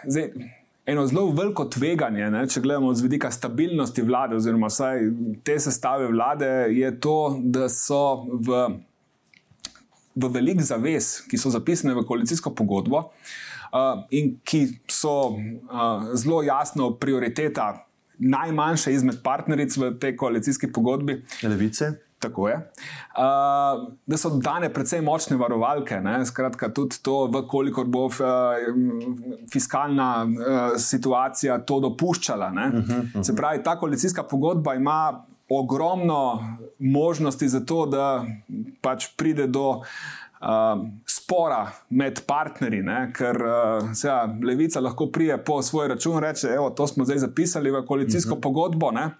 Zdaj, 0.06 0.30
eno 0.86 1.06
zelo 1.06 1.30
veliko 1.34 1.64
tveganje, 1.64 2.28
ne, 2.30 2.44
če 2.48 2.62
gledamo 2.62 2.92
z 2.94 3.02
vidika 3.02 3.30
stabilnosti 3.30 4.04
vlade, 4.06 4.36
oziroma 4.38 4.70
vsaj 4.70 5.08
te 5.44 5.58
sestave 5.60 6.06
vlade, 6.12 6.50
je 6.74 6.92
to, 7.02 7.16
da 7.42 7.66
so 7.72 8.26
v, 8.30 8.62
v 10.14 10.30
velik 10.38 10.62
zavez, 10.62 11.16
ki 11.26 11.40
so 11.40 11.50
zapisane 11.54 11.96
v 11.96 12.06
koalicijsko 12.06 12.54
pogodbo 12.54 13.02
uh, 13.02 14.06
in 14.14 14.36
ki 14.46 14.62
so 14.86 15.16
uh, 15.34 16.08
zelo 16.14 16.42
jasno 16.46 16.92
prioriteta 17.00 17.72
najmanjše 18.18 18.94
izmed 18.94 19.18
partneric 19.24 19.76
v 19.76 19.90
tej 20.00 20.16
koalicijski 20.16 20.70
pogodbi. 20.72 21.18
Levice. 21.42 22.05
Tako 22.18 22.48
je. 22.48 22.56
Uh, 22.56 23.92
da 24.06 24.16
so 24.16 24.30
dane 24.30 24.72
precej 24.72 25.00
močne 25.04 25.36
varovalke, 25.36 26.00
ne? 26.00 26.26
skratka, 26.26 26.70
tudi 26.72 26.96
to, 27.02 27.44
koliko 27.48 27.84
bo 27.84 28.06
uh, 28.06 28.12
fiskalna 29.52 30.24
uh, 30.24 30.78
situacija 30.80 31.58
to 31.58 31.80
dopuščala. 31.80 32.46
Uh 32.46 32.52
-huh, 32.54 32.78
uh 32.78 33.04
-huh. 33.14 33.22
Se 33.24 33.36
pravi, 33.36 33.62
ta 33.62 33.78
koalicijska 33.78 34.22
pogodba 34.22 34.74
ima 34.74 35.24
ogromno 35.48 36.56
možnosti 36.78 37.48
za 37.48 37.60
to, 37.60 37.86
da 37.86 38.24
pač 38.80 39.06
pride 39.16 39.46
do 39.46 39.68
uh, 39.68 39.76
spora 41.06 41.70
med 41.90 42.20
partnerji, 42.26 42.82
ne? 42.82 43.12
ker 43.16 43.36
uh, 43.36 43.92
seveda, 43.94 44.38
levica 44.46 44.80
lahko 44.80 45.06
prije 45.06 45.44
po 45.44 45.62
svoj 45.62 45.88
račun 45.88 46.12
in 46.12 46.20
reče: 46.20 46.48
Evo, 46.48 46.70
to 46.70 46.86
smo 46.86 47.04
zdaj 47.04 47.18
zapisali 47.18 47.70
v 47.70 47.86
koalicijsko 47.86 48.34
uh 48.34 48.38
-huh. 48.38 48.42
pogodbo. 48.42 48.90
Ne? 48.90 49.10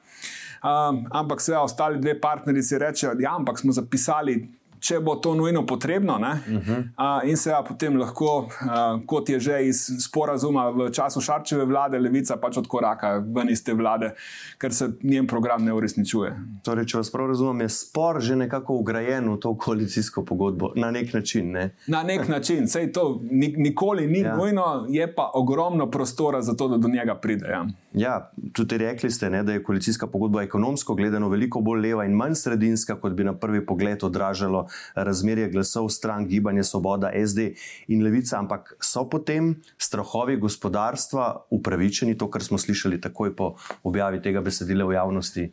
Um, 0.67 1.07
ampak 1.11 1.41
se 1.41 1.57
ostali 1.57 2.01
dve 2.01 2.21
partnerici 2.21 2.79
rečejo, 2.79 3.15
da 3.15 3.23
ja, 3.23 3.39
smo 3.59 3.73
zapisali 3.73 4.49
če 4.87 5.01
bo 5.03 5.17
to 5.19 5.35
nujno 5.35 5.65
potrebno. 5.67 6.15
Uh 6.15 6.21
-huh. 6.21 6.79
uh, 6.79 7.29
in 7.29 7.37
se 7.37 7.53
potem 7.69 7.97
lahko, 7.97 8.39
uh, 8.39 9.07
kot 9.07 9.29
je 9.29 9.41
že 9.41 9.67
iz 9.67 9.87
sporazuma 10.01 10.71
v 10.71 10.91
času 10.91 11.21
Šarčeve 11.21 11.65
vlade, 11.65 11.99
levica 11.99 12.37
pač 12.37 12.57
odkoraka 12.57 13.25
ven 13.35 13.51
iz 13.51 13.65
te 13.65 13.75
vlade, 13.75 14.15
ker 14.59 14.75
se 14.75 14.89
njen 15.03 15.27
program 15.27 15.65
ne 15.65 15.73
uresničuje. 15.73 16.37
Torej, 16.63 16.87
če 16.87 16.97
vas 16.99 17.11
prav 17.11 17.29
razumem, 17.29 17.61
je 17.61 17.69
spor 17.69 18.21
že 18.21 18.37
nekako 18.37 18.75
ugrajen 18.75 19.33
v 19.33 19.39
to 19.41 19.55
koalicijsko 19.59 20.25
pogodbo 20.25 20.73
na 20.77 20.91
nek 20.91 21.15
način. 21.15 21.51
Ne? 21.53 21.75
Na 21.87 22.03
nek 22.03 22.29
način, 22.29 22.69
sej 22.69 22.93
to 22.93 23.21
nikoli 23.57 24.07
ni 24.07 24.21
ja. 24.21 24.37
nujno, 24.37 24.87
je 24.89 25.15
pa 25.15 25.31
ogromno 25.35 25.91
prostora 25.91 26.43
za 26.43 26.55
to, 26.57 26.69
da 26.69 26.77
do 26.77 26.89
njega 26.89 27.15
pride. 27.15 27.47
Ja. 27.49 27.67
Ja, 27.97 28.31
tudi 28.53 28.79
rekli 28.79 29.11
ste, 29.11 29.31
ne, 29.31 29.43
da 29.43 29.53
je 29.53 29.63
koalicijska 29.63 30.07
pogodba 30.07 30.43
ekonomsko 30.43 30.95
gledano 30.95 31.29
veliko 31.29 31.61
bolj 31.61 31.81
leva 31.81 32.05
in 32.05 32.13
manj 32.13 32.35
sredinska, 32.35 33.01
kot 33.01 33.13
bi 33.13 33.25
na 33.25 33.33
prvi 33.33 33.67
pogled 33.67 34.05
odražalo 34.05 34.67
razmerje 34.95 35.49
glasov 35.51 35.89
stran 35.89 36.27
Gibanja 36.29 36.65
Svoboda, 36.65 37.11
SD 37.27 37.51
in 37.89 38.03
Levica, 38.05 38.39
ampak 38.39 38.77
so 38.81 39.07
potem 39.09 39.55
strahovi 39.79 40.37
gospodarstva 40.37 41.47
upravičeni, 41.51 42.19
to, 42.19 42.31
kar 42.31 42.43
smo 42.43 42.59
slišali 42.59 43.01
takoj 43.01 43.37
po 43.37 43.55
objavi 43.83 44.23
tega 44.23 44.41
besedila 44.41 44.85
v 44.85 44.99
javnosti. 44.99 45.53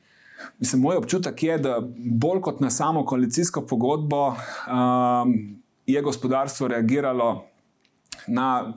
Mislim, 0.60 0.82
moj 0.82 0.98
občutek 0.98 1.44
je, 1.44 1.58
da 1.58 1.78
bolj 1.96 2.42
kot 2.42 2.60
na 2.60 2.70
samo 2.70 3.06
koalicijsko 3.06 3.66
pogodbo 3.66 4.28
um, 4.28 5.34
je 5.86 6.02
gospodarstvo 6.02 6.68
reagiralo 6.68 7.46
na 8.28 8.74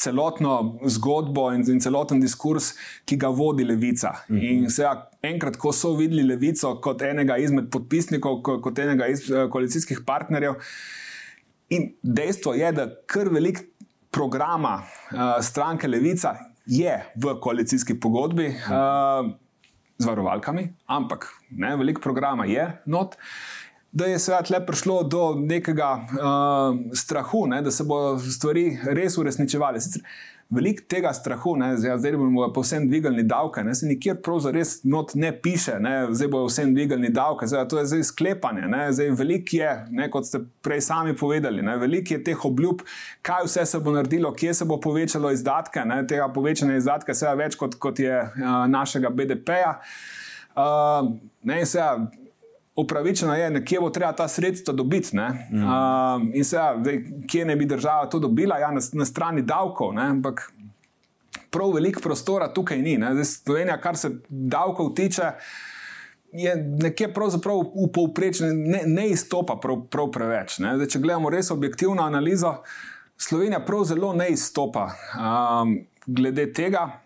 celotno 0.00 0.78
zgodbo 0.88 1.50
in, 1.52 1.64
in 1.68 1.80
celoten 1.80 2.20
diskurs, 2.22 2.72
ki 3.04 3.18
ga 3.20 3.28
vodi 3.28 3.64
levica. 3.64 4.14
Mm 4.28 4.36
-hmm. 4.36 4.50
In 4.50 4.70
se, 4.70 4.86
enkrat, 5.22 5.56
ko 5.56 5.72
so 5.72 5.94
videli 5.96 6.22
levico 6.22 6.74
kot 6.80 7.02
enega 7.02 7.36
izmed 7.36 7.70
podpisnikov, 7.70 8.42
kot 8.42 8.78
enega 8.78 9.06
iz 9.06 9.30
uh, 9.30 9.50
koalicijskih 9.50 10.00
partnerjev, 10.06 10.54
in 11.68 11.92
dejstvo 12.02 12.54
je, 12.54 12.72
da 12.72 12.88
kar 13.06 13.28
velik 13.28 13.60
programa 14.10 14.82
uh, 14.82 15.20
stranke 15.40 15.88
Levica 15.88 16.34
je 16.66 17.04
v 17.16 17.40
koalicijski 17.40 18.00
pogodbi. 18.00 18.46
Uh, 18.46 19.30
Z 20.00 20.06
varovalkami, 20.06 20.62
ampak 20.86 21.26
ne, 21.50 21.76
veliko 21.76 22.00
programa 22.00 22.44
je 22.44 22.82
not. 22.86 23.14
Uh, 23.14 23.59
da 23.92 24.06
je 24.06 24.18
svet 24.18 24.50
le 24.50 24.60
prišlo 24.66 25.02
do 25.02 25.34
nekega 25.34 25.92
uh, 25.98 26.76
strahu, 26.94 27.46
ne, 27.50 27.62
da 27.62 27.70
se 27.70 27.84
bodo 27.84 28.18
stvari 28.18 28.78
res 28.96 29.18
uresničevale. 29.18 29.80
Sicer 29.80 30.04
veliko 30.50 30.82
tega 30.88 31.12
strahu, 31.14 31.54
ne, 31.56 31.76
zdaj, 31.78 31.98
zdaj 32.02 32.16
bomo 32.18 32.48
pa 32.52 32.62
vsem 32.64 32.88
dvigali 32.88 33.22
davke, 33.22 33.62
ne, 33.64 33.74
se 33.74 33.86
nikjer 33.86 34.18
pravzaprav 34.22 34.66
not 34.84 35.14
ne 35.14 35.30
piše, 35.42 35.76
ne, 35.80 35.92
zdaj 36.10 36.28
bomo 36.28 36.48
vsem 36.50 36.74
dvigali 36.74 37.08
davke, 37.14 37.46
zdaj, 37.46 37.68
to 37.70 37.78
je 37.78 37.86
zdaj 37.86 38.02
sklepanje, 38.10 38.66
ne, 38.68 38.82
zdaj 38.92 39.12
veliko 39.20 39.56
je, 39.56 39.70
ne, 39.90 40.08
kot 40.10 40.26
ste 40.26 40.42
prej 40.62 40.82
sami 40.88 41.14
povedali, 41.16 41.62
veliko 41.62 42.14
je 42.14 42.24
teh 42.24 42.44
obljub, 42.44 42.82
kaj 43.22 43.46
vse 43.46 43.66
se 43.66 43.78
bo 43.78 43.94
naredilo, 43.94 44.32
kje 44.34 44.54
se 44.54 44.64
bo 44.64 44.80
povečalo 44.80 45.30
izdatke, 45.30 45.84
ne, 45.86 46.02
tega 46.06 46.28
povečanja 46.34 46.80
izdatka 46.82 47.14
je 47.14 47.36
več 47.36 47.54
kot, 47.54 47.78
kot 47.78 48.02
je 48.02 48.16
uh, 48.18 48.66
našega 48.68 49.10
BDP-ja. 49.10 49.76
Uh, 50.50 51.14
ne, 51.46 51.62
se, 51.66 51.78
upravičeno 52.80 53.34
je, 53.34 53.50
nekje 53.50 53.80
bo 53.80 53.90
treba 53.90 54.12
ta 54.12 54.28
sredstva 54.28 54.74
dobiti. 54.74 55.16
Mm. 55.16 55.64
Uh, 55.64 56.28
in 56.34 56.44
se, 56.44 56.58
zdaj, 56.80 57.02
kje 57.28 57.44
ne 57.44 57.56
bi 57.56 57.66
država 57.66 58.08
to 58.10 58.18
dobila, 58.18 58.58
ja, 58.58 58.70
na, 58.70 58.80
na 58.92 59.04
strani 59.04 59.42
davkov. 59.42 59.94
Ne? 59.94 60.02
Ampak 60.02 60.52
prav 61.50 61.74
veliko 61.74 62.00
prostora 62.00 62.52
tukaj 62.54 62.78
ni. 62.78 62.96
Zdaj, 62.96 63.24
Slovenija, 63.24 63.80
kar 63.80 63.96
se 63.96 64.10
davkov 64.28 64.94
tiče. 64.94 65.32
Je 66.32 66.54
nekje 66.56 67.08
pravzaprav 67.14 67.58
v 67.58 67.88
povprečju, 67.94 68.46
ne, 68.54 68.82
ne 68.86 69.08
izstopa 69.10 69.56
prav, 69.62 69.80
prav 69.90 70.12
preveč. 70.14 70.60
Zdaj, 70.60 70.86
če 70.86 71.00
gledamo 71.02 71.30
res 71.30 71.50
objektivno 71.50 72.02
analizo, 72.02 72.60
Slovenija 73.18 73.60
prav 73.66 73.82
zelo 73.84 74.12
ne 74.14 74.28
izstopa 74.30 74.86
um, 75.18 75.74
glede 76.06 76.52
tega. 76.52 77.00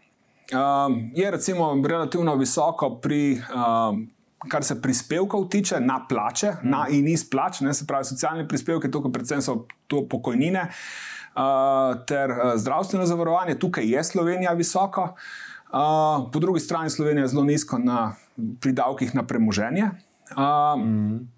Um, 0.53 1.11
je 1.15 1.31
recimo 1.31 1.83
relativno 1.89 2.35
visoko 2.37 2.99
pri 3.01 3.41
um, 3.41 4.05
kar 4.49 4.65
se 4.65 4.77
prispevkov 4.83 5.49
tiče, 5.49 5.81
na 5.81 6.01
plače, 6.09 6.53
mm. 6.63 6.71
na 6.71 6.87
in 6.91 7.09
iz 7.09 7.25
plač, 7.31 7.61
ne, 7.61 7.75
se 7.75 7.87
pravi, 7.87 8.05
socialne 8.05 8.49
prispevke, 8.49 8.91
tukaj 8.91 9.13
predvsem 9.13 9.43
so 9.43 9.65
to 9.87 10.05
pokojnine 10.09 10.69
uh, 10.69 12.05
ter 12.07 12.31
uh, 12.31 12.55
zdravstveno 12.57 13.07
zavarovanje, 13.07 13.59
tukaj 13.59 13.87
je 13.91 14.05
Slovenija 14.05 14.53
visoko, 14.53 15.11
uh, 15.13 16.31
po 16.33 16.39
drugi 16.39 16.61
strani 16.61 16.91
Slovenija 16.91 17.27
zelo 17.27 17.45
nizko 17.45 17.79
na 17.79 18.15
pridavkih 18.61 19.15
na 19.15 19.27
premoženje. 19.27 19.91
Uh, 20.37 20.81
mm. 20.81 21.29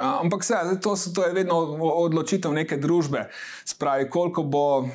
Ampak 0.00 0.42
vse, 0.42 0.54
to, 0.82 0.96
to 1.14 1.24
je 1.24 1.32
vedno 1.32 1.54
odločitev 1.78 2.52
neke 2.52 2.76
družbe, 2.76 3.28
spravi, 3.64 4.08
koliko 4.10 4.42
bo 4.42 4.64
uh, 4.78 4.88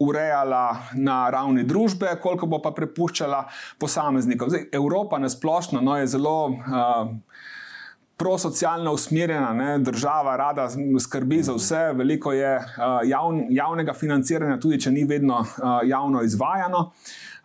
urejala 0.00 0.78
na 0.94 1.30
ravni 1.30 1.64
družbe, 1.64 2.14
koliko 2.22 2.48
bo 2.48 2.60
pa 2.64 2.72
prepuščala 2.76 3.44
posameznikov. 3.78 4.48
Zdaj, 4.48 4.68
Evropa 4.72 5.20
na 5.20 5.28
splošno 5.28 5.80
no, 5.84 5.96
je 6.00 6.10
zelo. 6.16 6.36
Uh, 6.48 7.16
Prosocialno 8.20 8.92
usmerjena 8.92 9.54
ne, 9.56 9.78
država, 9.80 10.34
rada 10.36 10.66
skrbi 11.00 11.38
za 11.42 11.54
vse, 11.56 11.78
veliko 11.96 12.34
je 12.36 12.50
uh, 12.58 12.98
javn, 13.08 13.46
javnega 13.48 13.94
financiranja, 13.96 14.58
tudi 14.60 14.76
če 14.84 14.90
ni 14.92 15.06
vedno 15.08 15.38
uh, 15.40 15.78
javno 15.88 16.20
izvajano. 16.22 16.82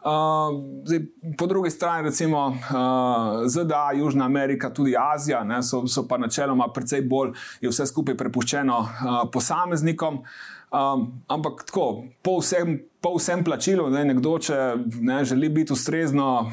Uh, 0.03 0.57
zdaj, 0.83 0.99
po 1.39 1.47
drugi 1.47 1.71
strani, 1.71 2.09
recimo 2.09 2.41
uh, 2.47 3.47
ZDA, 3.47 3.93
Južna 3.95 4.25
Amerika, 4.25 4.67
tudi 4.73 4.97
Azija, 4.99 5.45
ne, 5.47 5.61
so, 5.63 5.85
so 5.87 6.03
pa 6.09 6.19
načeloma 6.19 6.67
precej 6.75 7.07
bolj, 7.07 7.31
je 7.63 7.71
vse 7.71 7.87
skupaj 7.87 8.19
prepuščeno 8.19 8.81
uh, 8.83 9.15
posameznikom. 9.31 10.19
Uh, 10.19 10.54
Um, 10.71 11.21
ampak 11.27 11.63
tako, 11.65 12.03
po 12.21 12.39
vsem, 12.41 12.79
po 13.01 13.15
vsem 13.15 13.43
plačilu, 13.43 13.85
ne, 13.93 14.01
nekdo, 14.05 14.33
če 14.41 14.55
ne, 15.01 15.19
želi 15.25 15.49
biti 15.49 15.73
ustrezno, 15.73 16.51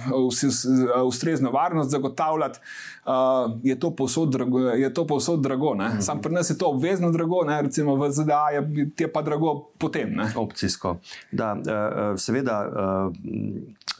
ustrezno 1.05 1.51
varnost 1.51 1.91
zagotavljati, 1.91 2.61
uh, 3.07 3.57
je 3.65 3.79
to 3.81 3.91
povsod 3.97 4.29
drago. 4.31 4.61
Je 4.61 4.93
to 4.95 5.07
povsod 5.07 5.41
drago 5.41 5.75
mm 5.75 5.81
-hmm. 5.81 6.01
Sam 6.01 6.21
pri 6.21 6.33
nas 6.33 6.51
je 6.51 6.59
to 6.59 6.67
obvezno 6.67 7.11
drago, 7.11 7.45
ne, 7.45 7.63
recimo 7.63 7.97
v 7.97 8.11
ZDA 8.11 8.51
je, 8.51 8.91
je 8.99 9.13
pa 9.13 9.23
drago 9.23 9.69
potem. 9.79 10.15
Ne. 10.15 10.33
Opcijsko. 10.37 10.97
Da, 11.33 11.53
uh, 11.53 12.19
seveda, 12.19 12.69
uh, 12.69 13.13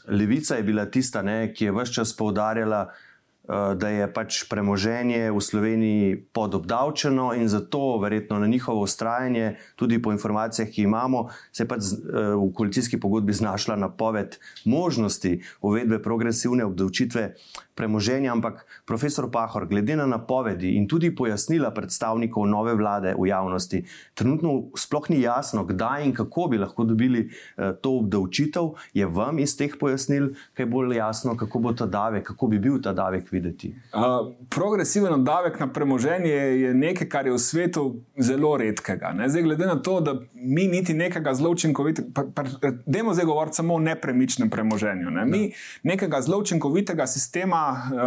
levica 0.07 0.55
je 0.55 0.63
bila 0.63 0.85
tista, 0.85 1.21
ne, 1.21 1.53
ki 1.53 1.65
je 1.65 1.71
vse 1.71 1.93
čas 1.93 2.17
poudarjala. 2.17 2.87
Eh, 3.43 3.75
da 3.75 3.89
je 3.91 4.05
pač 4.07 4.47
premoženje 4.47 5.27
v 5.27 5.39
Sloveniji 5.43 6.15
podobdavčeno 6.31 7.33
in 7.35 7.51
zato, 7.51 7.99
verjetno 7.99 8.39
na 8.39 8.47
njihovo 8.47 8.87
ustrajanje, 8.87 9.57
tudi 9.75 9.99
po 10.01 10.11
informacijah, 10.15 10.69
ki 10.71 10.87
imamo, 10.87 11.27
se 11.51 11.63
je 11.63 11.67
pač 11.67 11.81
eh, 11.83 12.39
v 12.39 12.53
koalicijski 12.55 12.99
pogodbi 12.99 13.33
znašla 13.33 13.75
napoved 13.75 14.39
možnosti 14.63 15.41
uvedbe 15.61 15.99
progresivne 15.99 16.63
obdavčitve 16.63 17.33
premoženja, 17.75 18.31
ampak 18.31 18.63
profesor 18.85 19.27
Pahor, 19.31 19.65
glede 19.67 19.95
na 19.95 20.05
napovedi 20.05 20.77
in 20.77 20.87
tudi 20.87 21.11
pojasnila 21.15 21.73
predstavnikov 21.73 22.47
nove 22.47 22.77
vlade 22.79 23.11
v 23.17 23.27
javnosti, 23.27 23.83
trenutno 24.13 24.69
sploh 24.77 25.09
ni 25.09 25.19
jasno, 25.21 25.65
kdaj 25.65 26.05
in 26.05 26.13
kako 26.15 26.47
bi 26.47 26.61
lahko 26.63 26.87
dobili 26.87 27.27
eh, 27.27 27.75
to 27.81 27.97
obdavčitev. 27.99 28.71
Je 28.93 29.03
vam 29.05 29.39
iz 29.43 29.57
teh 29.59 29.75
pojasnil 29.79 30.31
kaj 30.55 30.65
bolj 30.65 30.95
jasno, 30.95 31.35
kako 31.35 31.59
bo 31.59 31.75
ta 31.75 31.85
davek, 31.85 32.23
kako 32.31 32.47
bi 32.47 32.63
bil 32.63 32.79
ta 32.79 32.93
davek 32.93 33.32
videti? 33.33 33.73
Uh, 33.93 34.29
progresiven 34.49 35.23
davek 35.25 35.59
na 35.59 35.67
premoženje 35.73 36.31
je 36.31 36.73
nekaj, 36.73 37.09
kar 37.09 37.27
je 37.27 37.33
v 37.33 37.39
svetu 37.41 37.83
zelo 38.17 38.53
redkega. 38.57 39.13
Ne? 39.17 39.29
Zdaj, 39.29 39.43
glede 39.43 39.65
na 39.65 39.75
to, 39.81 39.99
da 40.01 40.13
mi 40.33 40.67
niti 40.67 40.93
nekega 40.93 41.33
zelo 41.33 41.51
učinkovitega, 41.51 42.25
dajmo 42.85 43.13
zdaj 43.13 43.25
govoriti 43.25 43.55
samo 43.55 43.75
o 43.75 43.79
nepremičnem 43.79 44.49
premoženju. 44.49 45.09
Ne? 45.09 45.25
Mi 45.25 45.41
nekega 45.83 46.21
zelo 46.21 46.39
učinkovitega 46.39 47.07
sistema 47.07 47.63
uh, 47.73 47.99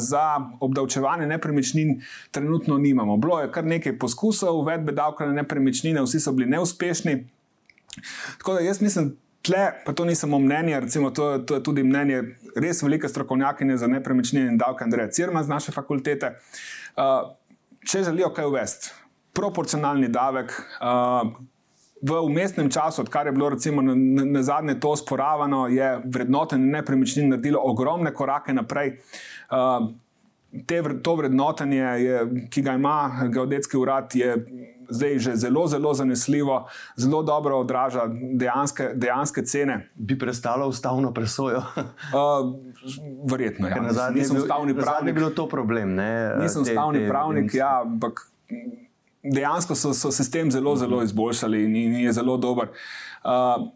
za 0.00 0.40
obdavčevanje 0.60 1.26
nepremičnin 1.26 2.00
trenutno 2.30 2.78
nimamo. 2.78 3.16
Bilo 3.16 3.40
je 3.40 3.52
kar 3.52 3.64
nekaj 3.64 3.98
poskusov 3.98 4.58
uvedbe 4.60 4.92
davka 4.92 5.26
na 5.26 5.32
nepremičnine, 5.32 6.02
vsi 6.02 6.20
so 6.20 6.32
bili 6.32 6.50
neuspešni. 6.50 7.22
Tako 8.38 8.54
da 8.54 8.60
jaz 8.60 8.80
mislim, 8.80 9.16
tle, 9.42 9.72
pa 9.84 9.92
to 9.92 10.04
ni 10.04 10.14
samo 10.14 10.38
mnenje, 10.38 10.80
recimo, 10.80 11.10
to, 11.10 11.38
to 11.38 11.54
je 11.54 11.62
tudi 11.62 11.82
mnenje 11.82 12.22
res 12.56 12.82
velike 12.82 13.08
strokovnjakinje 13.08 13.76
za 13.76 13.86
nepremičnine 13.86 14.52
in 14.52 14.58
davke, 14.58 14.84
Andreja 14.84 15.10
Cirma 15.10 15.42
z 15.42 15.48
naše 15.48 15.72
fakultete. 15.72 16.36
Uh, 16.96 17.32
če 17.86 18.04
želijo 18.04 18.30
kaj 18.34 18.46
uvesti, 18.46 18.92
proporcionalni 19.32 20.08
davek. 20.08 20.54
Uh, 20.80 21.32
v 22.02 22.18
umestnem 22.26 22.70
času, 22.70 23.02
odkar 23.02 23.26
je 23.26 23.32
bilo 23.32 23.48
recimo, 23.54 23.82
na, 23.82 23.94
na 24.24 24.42
zadnje 24.42 24.80
to 24.80 24.96
sporavano, 24.96 25.68
je 25.68 26.00
vrednotenje 26.04 26.66
nepremičnin 26.66 27.28
naredilo 27.30 27.60
ogromne 27.62 28.14
korake 28.14 28.52
naprej. 28.52 28.96
Uh, 29.50 29.90
te, 30.66 30.82
to 31.02 31.14
vrednotenje, 31.16 31.82
je, 31.82 32.46
ki 32.50 32.62
ga 32.62 32.74
ima 32.74 33.28
geodetski 33.32 33.76
urad, 33.76 34.14
je 34.14 34.34
zdaj 34.88 35.18
že 35.18 35.36
zelo, 35.36 35.66
zelo 35.66 35.94
zanesljivo, 35.94 36.68
zelo 36.96 37.22
dobro 37.22 37.58
odraža 37.60 38.06
dejanske, 38.34 38.90
dejanske 38.94 39.42
cene. 39.42 39.90
Bi 39.94 40.18
prestalo 40.18 40.68
ustavno 40.68 41.12
presojo? 41.14 41.58
uh, 41.78 42.54
verjetno, 43.30 43.68
ja. 43.68 44.10
Nisem 44.10 44.36
ustavni 44.36 44.74
pravnik. 44.74 45.04
Ne 45.06 45.12
bi 45.12 45.18
bilo 45.18 45.30
to 45.30 45.48
problem. 45.48 45.94
Ne? 45.94 46.36
Nisem 46.40 46.62
ustavni 46.62 47.08
pravnik, 47.08 47.54
ja, 47.54 47.82
ampak 47.84 48.28
dejansko 49.22 49.74
so, 49.74 49.94
so 49.94 50.10
se 50.10 50.24
s 50.24 50.30
tem 50.30 50.50
zelo, 50.50 50.76
zelo 50.76 51.02
izboljšali 51.02 51.64
in, 51.64 51.76
in 51.76 51.94
je 51.94 52.12
zelo 52.12 52.36
dober. 52.36 52.68
Uh, 53.24 53.68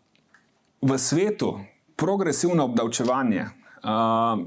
v 0.83 0.99
svetu 0.99 1.61
progresivno 1.97 2.65
obdavčevanje 2.65 3.45
uh, 3.47 4.47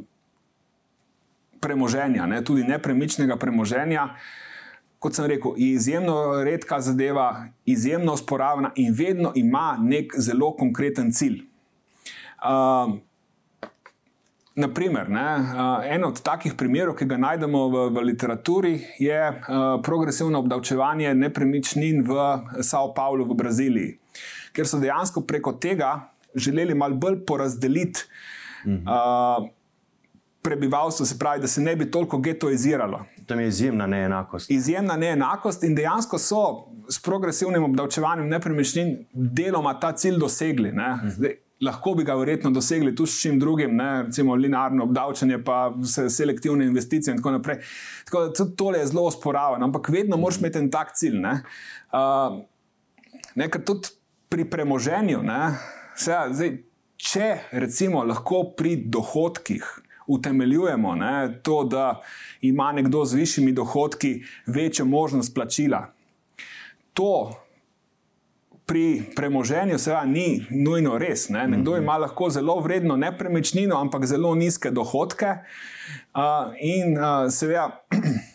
premoženja, 1.59 2.25
ne, 2.25 2.43
tudi 2.43 2.63
nepremičnega 2.63 3.35
premoženja, 3.35 4.09
kot 4.99 5.15
sem 5.15 5.25
rekel, 5.31 5.53
je 5.57 5.73
izjemno 5.73 6.43
redka 6.43 6.81
zadeva, 6.81 7.45
izjemno 7.65 8.17
sporavna 8.17 8.71
in 8.75 8.93
vedno 8.93 9.31
ima 9.35 9.77
nek 9.81 10.13
zelo 10.17 10.55
konkreten 10.55 11.11
cilj. 11.11 11.43
Uh, 12.43 12.99
Naprimer, 14.59 15.09
ne, 15.09 15.27
en 15.87 16.03
od 16.03 16.17
takih 16.25 16.53
primerov, 16.59 16.97
ki 16.99 17.05
ga 17.07 17.15
najdemo 17.21 17.59
v, 17.71 17.83
v 17.95 18.01
literaturi, 18.09 18.73
je 18.99 19.19
progresivno 19.85 20.41
obdavčevanje 20.41 21.13
nepremičnin 21.15 22.01
v 22.03 22.25
Sao 22.65 22.89
Paulo 22.93 23.23
v 23.29 23.37
Braziliji, 23.39 23.93
ker 24.51 24.67
so 24.67 24.81
dejansko 24.81 25.23
preko 25.23 25.53
tega 25.63 26.09
želeli 26.35 26.75
malo 26.75 26.99
bolj 26.99 27.21
porazdeliti 27.29 28.03
mhm. 28.65 28.83
uh, 28.83 29.47
prebivalstvo, 30.41 31.05
se 31.05 31.19
pravi, 31.19 31.41
da 31.41 31.47
se 31.47 31.61
ne 31.61 31.75
bi 31.75 31.91
toliko 31.91 32.17
getoiziralo. 32.17 33.05
Tam 33.29 33.39
je 33.39 33.47
izjemna 33.47 33.85
neenakost. 33.87 34.51
Izjemna 34.51 34.95
neenakost 34.97 35.63
in 35.63 35.75
dejansko 35.77 36.17
so 36.17 36.39
s 36.89 36.97
progresivnim 37.05 37.63
obdavčevanjem 37.63 38.27
nepremičnin 38.27 38.95
deloma 39.13 39.75
ta 39.79 39.91
cilj 39.93 40.17
dosegli. 40.17 40.71
Ne. 40.73 40.95
Mhm. 40.95 41.09
Zdaj, 41.17 41.35
lahko 41.61 41.93
bi 41.93 42.03
ga 42.07 42.15
verjetno 42.15 42.51
dosegli 42.51 42.95
tudi 42.95 43.11
s 43.11 43.21
čim 43.21 43.39
drugim, 43.39 43.75
ne? 43.75 43.89
recimo 44.03 44.35
linearno 44.35 44.83
obdavčanje, 44.83 45.43
pa 45.43 45.73
selektivne 46.09 46.65
investicije 46.65 47.13
in 47.13 47.19
tako 47.19 47.31
naprej. 47.37 47.59
Tako 48.05 48.21
da 48.21 48.33
tudi 48.33 48.55
tole 48.55 48.79
je 48.79 48.87
zelo 48.87 49.05
osporavano, 49.05 49.65
ampak 49.65 49.89
vedno 49.89 50.17
moraš 50.17 50.39
imeti 50.39 50.59
en 50.59 50.71
tak 50.71 50.95
cilj. 50.95 51.19
Ne? 51.19 51.35
Uh, 51.91 52.39
ne, 53.35 53.49
ker 53.49 53.63
tudi 53.65 53.93
pri 54.29 54.45
premoženju, 54.49 55.21
ne, 55.25 55.53
se, 55.97 56.15
zdaj, 56.31 56.57
če 56.99 57.29
recimo 57.51 58.03
lahko 58.03 58.43
pri 58.57 58.75
dohodkih. 58.85 59.67
Utemeljujemo 60.09 60.95
ne, 60.95 61.39
to, 61.43 61.63
da 61.63 62.01
ima 62.41 62.71
nekdo 62.71 63.05
z 63.05 63.19
višjimi 63.21 63.51
dohodki 63.53 64.23
večjo 64.47 64.85
možnost 64.85 65.35
plačila. 65.35 65.83
To 66.93 67.31
pri 68.69 69.01
premoženju 69.15 69.77
seveda 69.81 70.05
ni 70.05 70.45
nujno 70.49 70.97
res. 71.01 71.29
Ne? 71.33 71.47
Nekdo 71.47 71.77
ima 71.77 71.97
lahko 71.97 72.29
zelo 72.29 72.59
vredno 72.61 72.97
nepremičnino, 72.97 73.77
ampak 73.77 74.05
zelo 74.05 74.35
nizke 74.35 74.69
dohodke. 74.71 75.31
Uh, 76.13 76.53
in 76.61 76.97
uh, 76.97 77.29
seveda. 77.29 77.69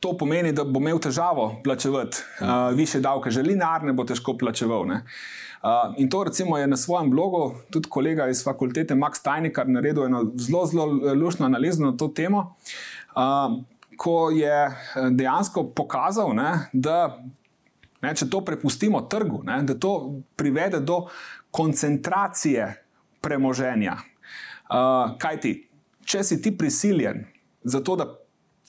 To 0.00 0.14
pomeni, 0.16 0.54
da 0.56 0.64
bo 0.64 0.80
imel 0.80 0.96
težavo 0.96 1.60
plačevati 1.64 2.22
uh, 2.40 2.46
više 2.72 3.02
davke, 3.04 3.28
že 3.30 3.42
linear 3.44 3.82
ne 3.84 3.92
bo 3.92 4.06
težko 4.08 4.32
plačeval. 4.40 4.86
Uh, 5.60 5.94
in 5.96 6.08
to 6.10 6.24
recimo 6.24 6.58
je 6.58 6.66
na 6.66 6.76
svojem 6.76 7.10
blogu 7.10 7.54
tudi 7.70 7.88
kolega 7.88 8.28
iz 8.28 8.44
fakultete 8.44 8.94
Max 8.94 9.22
Tajnikar 9.22 9.68
naredil 9.68 10.04
eno 10.04 10.22
zelo, 10.36 10.66
zelo 10.66 10.86
lušno 11.14 11.46
analizo 11.46 11.84
na 11.84 11.96
to 11.96 12.08
temo, 12.08 12.54
uh, 13.16 13.60
ko 13.96 14.30
je 14.30 14.70
dejansko 15.10 15.64
pokazal, 15.76 16.32
ne, 16.34 16.70
da 16.72 17.20
Ne, 18.00 18.14
če 18.16 18.30
to 18.32 18.40
prepustimo 18.44 19.02
trgu, 19.12 19.42
ne, 19.44 19.60
da 19.68 19.76
to 19.76 20.22
privede 20.40 20.80
do 20.80 21.02
koncentracije 21.52 22.70
premoženja. 23.20 23.98
Uh, 24.70 25.16
kaj 25.20 25.40
ti, 25.42 25.52
če 26.08 26.22
si 26.24 26.40
ti 26.42 26.54
prisiljen 26.56 27.26
za 27.64 27.82
to, 27.84 27.98
da 28.00 28.06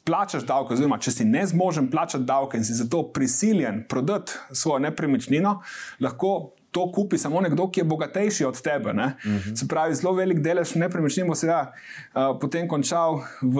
plačaš 0.03 0.43
davke, 0.49 0.73
oziroma 0.75 0.97
če 0.99 1.13
si 1.13 1.27
ne 1.29 1.45
zmožen 1.47 1.87
plačati 1.93 2.25
davke 2.27 2.59
in 2.59 2.65
si 2.67 2.75
zato 2.75 3.05
prisiljen 3.13 3.85
prodati 3.89 4.33
svojo 4.51 4.81
nepremičnino, 4.87 5.59
lahko 6.03 6.33
to 6.71 6.91
kupi 6.91 7.17
samo 7.17 7.41
nekdo, 7.41 7.67
ki 7.71 7.79
je 7.79 7.83
bogatejši 7.83 8.45
od 8.45 8.61
tebe. 8.61 8.89
Uh 8.89 8.95
mhm. 8.95 9.37
-huh. 9.37 9.59
Se 9.59 9.67
pravi, 9.67 9.95
zelo 9.95 10.13
velik 10.13 10.39
delež 10.39 10.75
nepremičnin 10.75 11.27
bo 11.27 11.35
seveda 11.35 11.71
uh, 11.71 12.39
potem 12.41 12.67
končal 12.67 13.21
v 13.41 13.57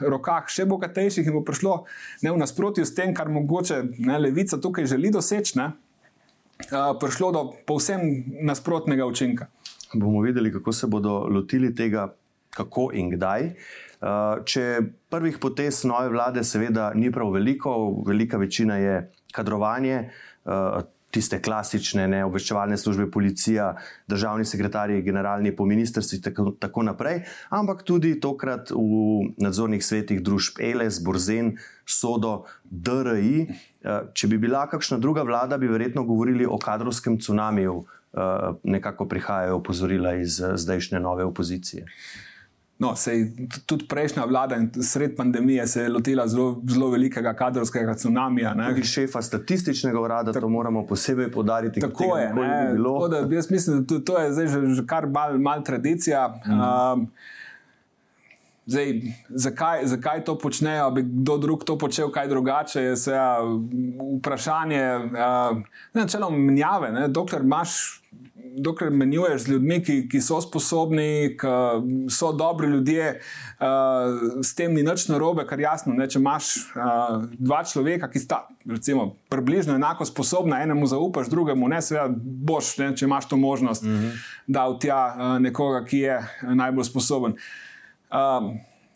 rokah 0.00 0.48
še 0.48 0.64
bogatejših 0.64 1.26
in 1.26 1.32
bo 1.32 1.44
prišlo 1.44 1.84
ne 2.22 2.32
v 2.32 2.36
nasprotju 2.36 2.84
s 2.84 2.94
tem, 2.94 3.14
kar 3.14 3.28
mogoče 3.28 3.82
ne, 3.98 4.18
levica 4.18 4.60
tukaj 4.60 4.86
želi 4.86 5.10
doseči, 5.10 5.58
uh, 5.58 5.68
prišlo 7.00 7.32
do 7.32 7.52
povsem 7.66 8.24
nasprotnega 8.42 9.06
učinka. 9.06 9.46
Bomo 9.94 10.20
videli, 10.20 10.52
kako 10.52 10.72
se 10.72 10.86
bodo 10.86 11.26
lotili 11.26 11.74
tega, 11.74 12.14
kako 12.50 12.90
in 12.92 13.10
kdaj. 13.10 13.42
Uh, 14.00 14.44
če 14.44 14.80
prvih 15.10 15.38
potez 15.38 15.84
nove 15.84 16.08
vlade, 16.08 16.44
seveda, 16.44 16.92
ni 16.94 17.12
prav 17.12 17.30
veliko, 17.30 18.02
velika 18.06 18.36
večina 18.36 18.76
je 18.76 19.10
kadrovanje. 19.32 20.10
Uh, 20.44 20.82
tiste 21.10 21.40
klasične 21.42 22.06
ne, 22.08 22.22
obveščevalne 22.24 22.78
službe, 22.78 23.08
policija, 23.10 23.72
državni 24.10 24.46
sekretarji, 24.46 25.02
generalni 25.02 25.52
po 25.56 25.66
ministrstvih 25.66 26.18
in 26.18 26.24
tako, 26.24 26.46
tako 26.62 26.84
naprej, 26.86 27.24
ampak 27.50 27.82
tudi 27.86 28.14
tokrat 28.22 28.70
v 28.70 29.34
nadzornih 29.42 29.82
svetih 29.84 30.22
družb 30.22 30.62
ELES, 30.62 31.02
Borzen, 31.04 31.56
Sodo, 31.84 32.44
DRI. 32.64 33.46
Eh, 33.46 34.00
če 34.14 34.30
bi 34.30 34.38
bila 34.38 34.66
kakšna 34.70 35.00
druga 35.02 35.26
vlada, 35.26 35.58
bi 35.58 35.70
verjetno 35.70 36.04
govorili 36.06 36.46
o 36.46 36.58
kadrovskem 36.58 37.18
cunamiju, 37.20 37.82
eh, 37.84 38.50
nekako 38.62 39.08
prihajajo 39.10 39.58
opozorila 39.58 40.14
iz 40.22 40.40
eh, 40.40 40.56
zdajšnje 40.56 41.00
nove 41.00 41.24
opozicije. 41.24 41.86
No, 42.80 42.94
sej, 42.96 43.26
tudi 43.68 43.84
prejšnja 43.84 44.24
vlada 44.24 44.56
in 44.56 44.70
sred 44.82 45.16
pandemije 45.16 45.66
se 45.66 45.82
je 45.82 45.88
lotila 45.88 46.24
zelo, 46.28 46.62
zelo 46.68 46.88
velikega 46.90 47.34
kadrovskega 47.36 47.94
tsunamija. 47.94 48.54
Tudi 48.68 48.84
šefa 48.84 49.22
statističnega 49.22 50.00
urada, 50.00 50.32
tako, 50.32 50.46
to 50.46 50.48
moramo 50.48 50.86
posebej 50.86 51.30
podariti. 51.30 51.80
Tako 51.80 52.16
je. 52.16 52.28
Tako 52.28 53.08
da, 53.08 53.34
jaz 53.34 53.50
mislim, 53.50 53.80
da 53.80 53.86
to, 53.86 53.98
to 53.98 54.18
je 54.18 54.32
zdaj 54.32 54.46
že, 54.46 54.60
že 54.80 54.86
kar 54.86 55.06
mal, 55.06 55.38
mal 55.38 55.64
tradicija. 55.64 56.40
Mhm. 56.46 56.60
Um, 56.60 57.06
Zdaj, 58.70 59.00
zakaj, 59.28 59.86
zakaj 59.86 60.24
to 60.24 60.38
počnejo, 60.38 60.90
bi 60.94 61.02
kdo 61.02 61.38
drug 61.38 61.64
to 61.64 61.78
počel, 61.78 62.10
kaj 62.14 62.28
drugače, 62.28 62.82
je 62.82 62.96
se 62.96 63.16
vprašanje. 64.18 64.84
Uh, 64.96 65.58
Načeloma, 65.94 66.38
menjave. 66.38 67.08
Dokler 67.08 67.42
imaš 67.42 68.00
dokler 68.56 68.90
menjuješ 68.90 69.42
z 69.42 69.48
ljudmi, 69.48 69.78
ki, 69.84 69.96
ki 70.10 70.20
so 70.20 70.40
sposobni, 70.42 71.36
ki 71.38 72.10
so 72.10 72.32
dobri 72.32 72.68
ljudje, 72.68 73.20
uh, 73.60 74.42
s 74.42 74.54
tem 74.54 74.74
ni 74.74 74.82
nič 74.82 75.06
narobe, 75.08 75.44
ker 75.48 75.60
jasno, 75.60 75.94
ne, 75.94 76.08
če 76.10 76.18
imaš 76.18 76.50
uh, 76.74 77.24
dva 77.38 77.62
človeka, 77.64 78.10
ki 78.10 78.22
sta 78.22 78.42
recimo, 78.66 79.14
približno 79.30 79.74
enako 79.78 80.06
sposobna, 80.08 80.62
enemu 80.64 80.86
zaupaš, 80.90 81.30
drugemu 81.30 81.70
ne, 81.70 81.80
seveda 81.82 82.10
boš, 82.50 82.76
ne, 82.82 82.92
če 82.96 83.06
imaš 83.06 83.30
to 83.30 83.38
možnost, 83.40 83.82
mm 83.86 83.96
-hmm. 83.96 84.22
da 84.46 84.68
v 84.68 84.78
tja 84.78 85.00
uh, 85.14 85.38
nekoga, 85.42 85.84
ki 85.84 85.98
je 85.98 86.20
najbolj 86.42 86.84
sposoben. 86.90 87.32
Uh, 87.32 87.69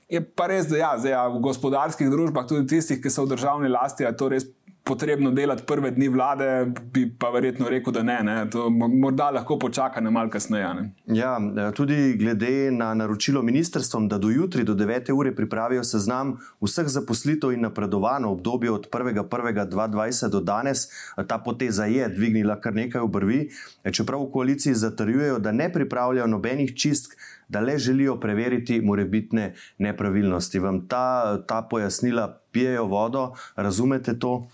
Je 0.09 0.21
pa 0.37 0.47
res, 0.51 0.69
da 0.69 0.77
ja, 0.77 0.91
zdaj, 0.99 1.13
ja, 1.13 1.23
v 1.33 1.41
gospodarskih 1.43 2.11
družbah, 2.13 2.47
tudi 2.47 2.69
tistih, 2.77 3.01
ki 3.03 3.11
so 3.11 3.25
v 3.25 3.35
državni 3.35 3.71
lasti, 3.73 4.05
je 4.05 4.13
to 4.17 4.29
res 4.29 4.47
potrebno 4.85 5.31
delati 5.31 5.63
prve 5.67 5.91
dni 5.91 6.09
vlade, 6.09 6.73
bi 6.93 7.07
pa 7.19 7.31
verjetno 7.33 7.69
rekel, 7.69 7.93
da 7.93 8.03
ne. 8.03 8.19
ne. 8.23 8.35
To 8.53 8.69
morda 8.71 9.31
lahko 9.33 9.57
počaka 9.59 10.01
na 10.01 10.11
malce 10.13 10.33
kasneje. 10.33 10.75
Ne. 10.75 10.91
Ja, 11.17 11.39
tudi 11.73 12.17
glede 12.21 12.71
na 12.71 12.91
naročilo 12.95 13.43
ministrstvom, 13.43 14.09
da 14.09 14.19
do 14.19 14.29
jutri, 14.31 14.65
do 14.65 14.75
9. 14.75 15.13
ure, 15.13 15.33
pripravijo 15.35 15.85
seznam 15.85 16.37
vseh 16.61 16.89
zaposlitev 16.89 17.55
in 17.57 17.65
napredovanj 17.65 18.29
v 18.29 18.33
obdobju 18.37 18.75
od 18.75 18.89
1.1.2020 18.91 20.29
do 20.29 20.41
danes, 20.41 20.89
ta 21.29 21.39
poteza 21.39 21.85
je 21.85 22.09
dvignila 22.09 22.61
kar 22.61 22.75
nekaj 22.75 23.01
obrvi. 23.01 23.49
Čeprav 23.93 24.21
v 24.27 24.33
koaliciji 24.33 24.75
zatrjujejo, 24.75 25.39
da 25.39 25.53
ne 25.53 25.73
pripravljajo 25.73 26.27
nobenih 26.27 26.77
čistk. 26.77 27.17
Da 27.49 27.61
le 27.61 27.79
želijo 27.79 28.21
preveriti 28.21 28.81
morebitne 28.81 29.55
nepravilnosti. 29.79 30.59
Vam 30.59 30.89
ta, 30.89 31.39
ta 31.47 31.63
pojasnila 31.71 32.41
pijejo 32.53 32.85
vodo, 32.85 33.33
razumete 33.57 34.19
to? 34.19 34.49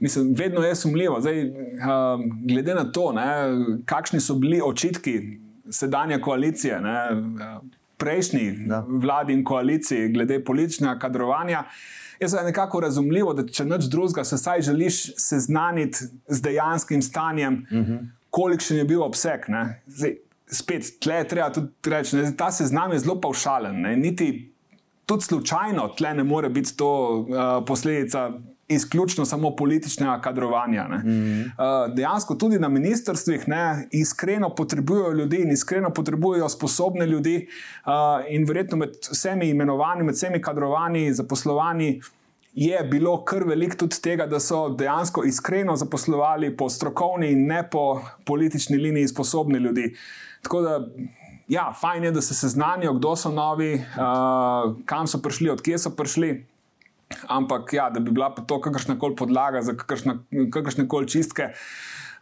Mislim, 0.00 0.34
vedno 0.38 0.60
je 0.60 0.74
sumljivo. 0.74 1.20
Zdaj, 1.20 1.44
uh, 1.44 1.54
glede 2.48 2.74
na 2.74 2.92
to, 2.92 3.12
ne, 3.12 3.24
kakšni 3.84 4.20
so 4.20 4.34
bili 4.34 4.60
očitki 4.64 5.20
sedanje 5.70 6.20
koalicije, 6.20 6.80
ne, 6.80 6.96
prejšnji 7.96 8.66
da. 8.66 8.84
vladi 8.88 9.32
in 9.32 9.44
koaliciji, 9.44 10.08
glede 10.08 10.44
političnega 10.44 10.98
kadrovanja, 10.98 11.64
je 12.20 12.28
zdaj 12.28 12.44
nekako 12.44 12.80
razumljivo, 12.80 13.34
da 13.34 13.46
če 13.46 13.64
noč 13.64 13.88
drugega 13.90 14.24
se 14.24 14.38
saj 14.38 14.62
želiš 14.62 15.02
seznaniti 15.18 15.98
z 16.28 16.42
dejanskim 16.42 17.02
stanjem, 17.02 17.66
uh 17.70 17.78
mhm. 17.78 17.92
-huh. 17.92 18.06
kolikšen 18.30 18.76
je 18.76 18.84
bil 18.84 19.02
obseg. 19.02 19.40
Zdaj, 19.86 20.16
spet, 20.52 20.98
tle 21.00 21.24
treba 21.28 21.50
tudi 21.52 21.90
reči, 21.90 22.16
da 22.16 22.30
ta 22.36 22.50
seznam 22.52 22.92
je 22.92 22.98
zelo 22.98 23.20
paušalen. 23.20 23.82
Niti 24.00 24.52
tudi 25.06 25.24
slučajno 25.24 25.88
tle 25.98 26.14
ne 26.14 26.24
more 26.24 26.48
biti 26.48 26.76
to 26.76 26.92
uh, 27.20 27.64
posledica 27.66 28.30
izključno 28.68 29.24
samo 29.24 29.56
političnega 29.56 30.20
kadrovanja. 30.20 30.88
Mm 30.88 31.08
-hmm. 31.08 31.40
uh, 31.44 31.94
dejansko 31.94 32.34
tudi 32.34 32.58
na 32.58 32.68
ministrstvih 32.68 33.48
ne, 33.48 33.88
iskreno 33.90 34.54
potrebujejo 34.54 35.12
ljudi 35.12 35.36
in 35.36 35.50
iskreno 35.50 35.90
potrebujejo 35.90 36.48
sposobne 36.48 37.06
ljudi, 37.06 37.48
uh, 37.86 37.92
in 38.28 38.44
verjetno 38.44 38.76
med 38.76 38.90
vsemi 39.10 39.48
imenovanji, 39.48 40.02
med 40.02 40.14
vsemi 40.14 40.42
kadrovanji, 40.42 41.12
zaposlovanji. 41.14 42.00
Je 42.54 42.82
bilo 42.90 43.24
kar 43.24 43.44
veliko 43.44 43.76
tudi 43.76 43.96
tega, 44.02 44.26
da 44.26 44.40
so 44.40 44.68
dejansko 44.68 45.24
iskreno 45.24 45.76
zaposlovali 45.76 46.56
po 46.56 46.68
strokovni 46.68 47.32
in 47.32 47.46
ne 47.46 47.68
po 47.70 48.00
politični 48.24 48.76
liniji 48.76 49.08
sposobni 49.08 49.58
ljudi. 49.58 49.96
Tako 50.42 50.60
da 50.60 50.78
ja, 51.48 51.72
fajn 51.80 52.04
je, 52.04 52.10
da 52.10 52.20
se 52.20 52.34
seznanijo, 52.34 52.94
kdo 52.94 53.16
so 53.16 53.30
novi, 53.30 53.74
uh, 53.74 54.74
kam 54.86 55.06
so 55.06 55.20
prišli, 55.22 55.50
odkje 55.50 55.78
so 55.78 55.94
prišli. 55.96 56.32
Ampak, 57.28 57.72
ja, 57.72 57.90
da 57.90 58.00
bi 58.00 58.10
bila 58.10 58.30
to 58.34 58.60
kakršna 58.60 58.98
koli 58.98 59.16
podlaga 59.16 59.62
za 59.62 59.74
kakršne 59.76 60.88
koli 60.88 61.08
čistke, 61.08 61.50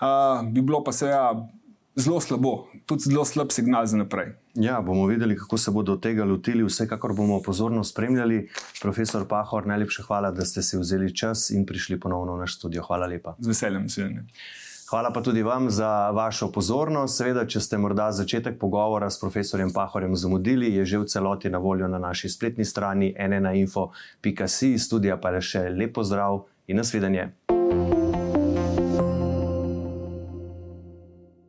uh, 0.01 0.43
bi 0.51 0.61
bilo 0.61 0.83
pa 0.85 0.93
seveda 0.93 1.49
zelo 1.97 2.21
slabo, 2.21 2.67
tudi 2.87 3.03
zelo 3.11 3.25
slab 3.25 3.53
signal 3.53 3.87
za 3.87 3.97
naprej. 3.97 4.33
Ja, 4.55 4.81
bomo 4.81 5.07
videli, 5.07 5.37
kako 5.37 5.59
se 5.59 5.71
bodo 5.71 5.97
tega 5.97 6.25
lotili. 6.25 6.65
Vsekakor 6.65 7.15
bomo 7.15 7.43
pozorno 7.43 7.85
spremljali. 7.85 8.49
Profesor 8.83 9.29
Pahor, 9.29 9.67
najlepša 9.67 10.03
hvala, 10.09 10.31
da 10.31 10.45
ste 10.45 10.63
si 10.63 10.79
vzeli 10.79 11.15
čas 11.17 11.51
in 11.51 11.67
prišli 11.67 12.01
ponovno 12.01 12.35
v 12.35 12.47
naš 12.47 12.57
studio. 12.59 12.83
Hvala 12.83 13.07
lepa. 13.07 13.37
Z 13.39 13.53
veseljem, 13.55 13.89
seveda. 13.89 14.27
Hvala 14.91 15.13
pa 15.15 15.23
tudi 15.23 15.43
vam 15.43 15.71
za 15.71 16.11
vašo 16.11 16.49
pozornost. 16.53 17.19
Seveda, 17.19 17.45
če 17.47 17.61
ste 17.63 17.79
morda 17.79 18.09
začetek 18.11 18.57
pogovora 18.59 19.11
s 19.11 19.21
profesorjem 19.23 19.71
Pahorjem 19.71 20.17
zamudili, 20.19 20.73
je 20.75 20.85
že 20.85 20.99
v 20.99 21.07
celoti 21.07 21.51
na 21.51 21.59
voljo 21.63 21.89
na 21.89 21.99
naši 21.99 22.29
spletni 22.29 22.65
strani 22.65 23.15
enenainfo.com. 23.19 24.79
Studija 24.79 25.21
pa 25.21 25.31
je 25.39 25.47
še 25.47 25.65
lepo 25.71 26.03
zdrav 26.03 26.43
in 26.67 26.77
nasvidenje. 26.83 27.31
thank 27.71 27.95
you 27.95 28.00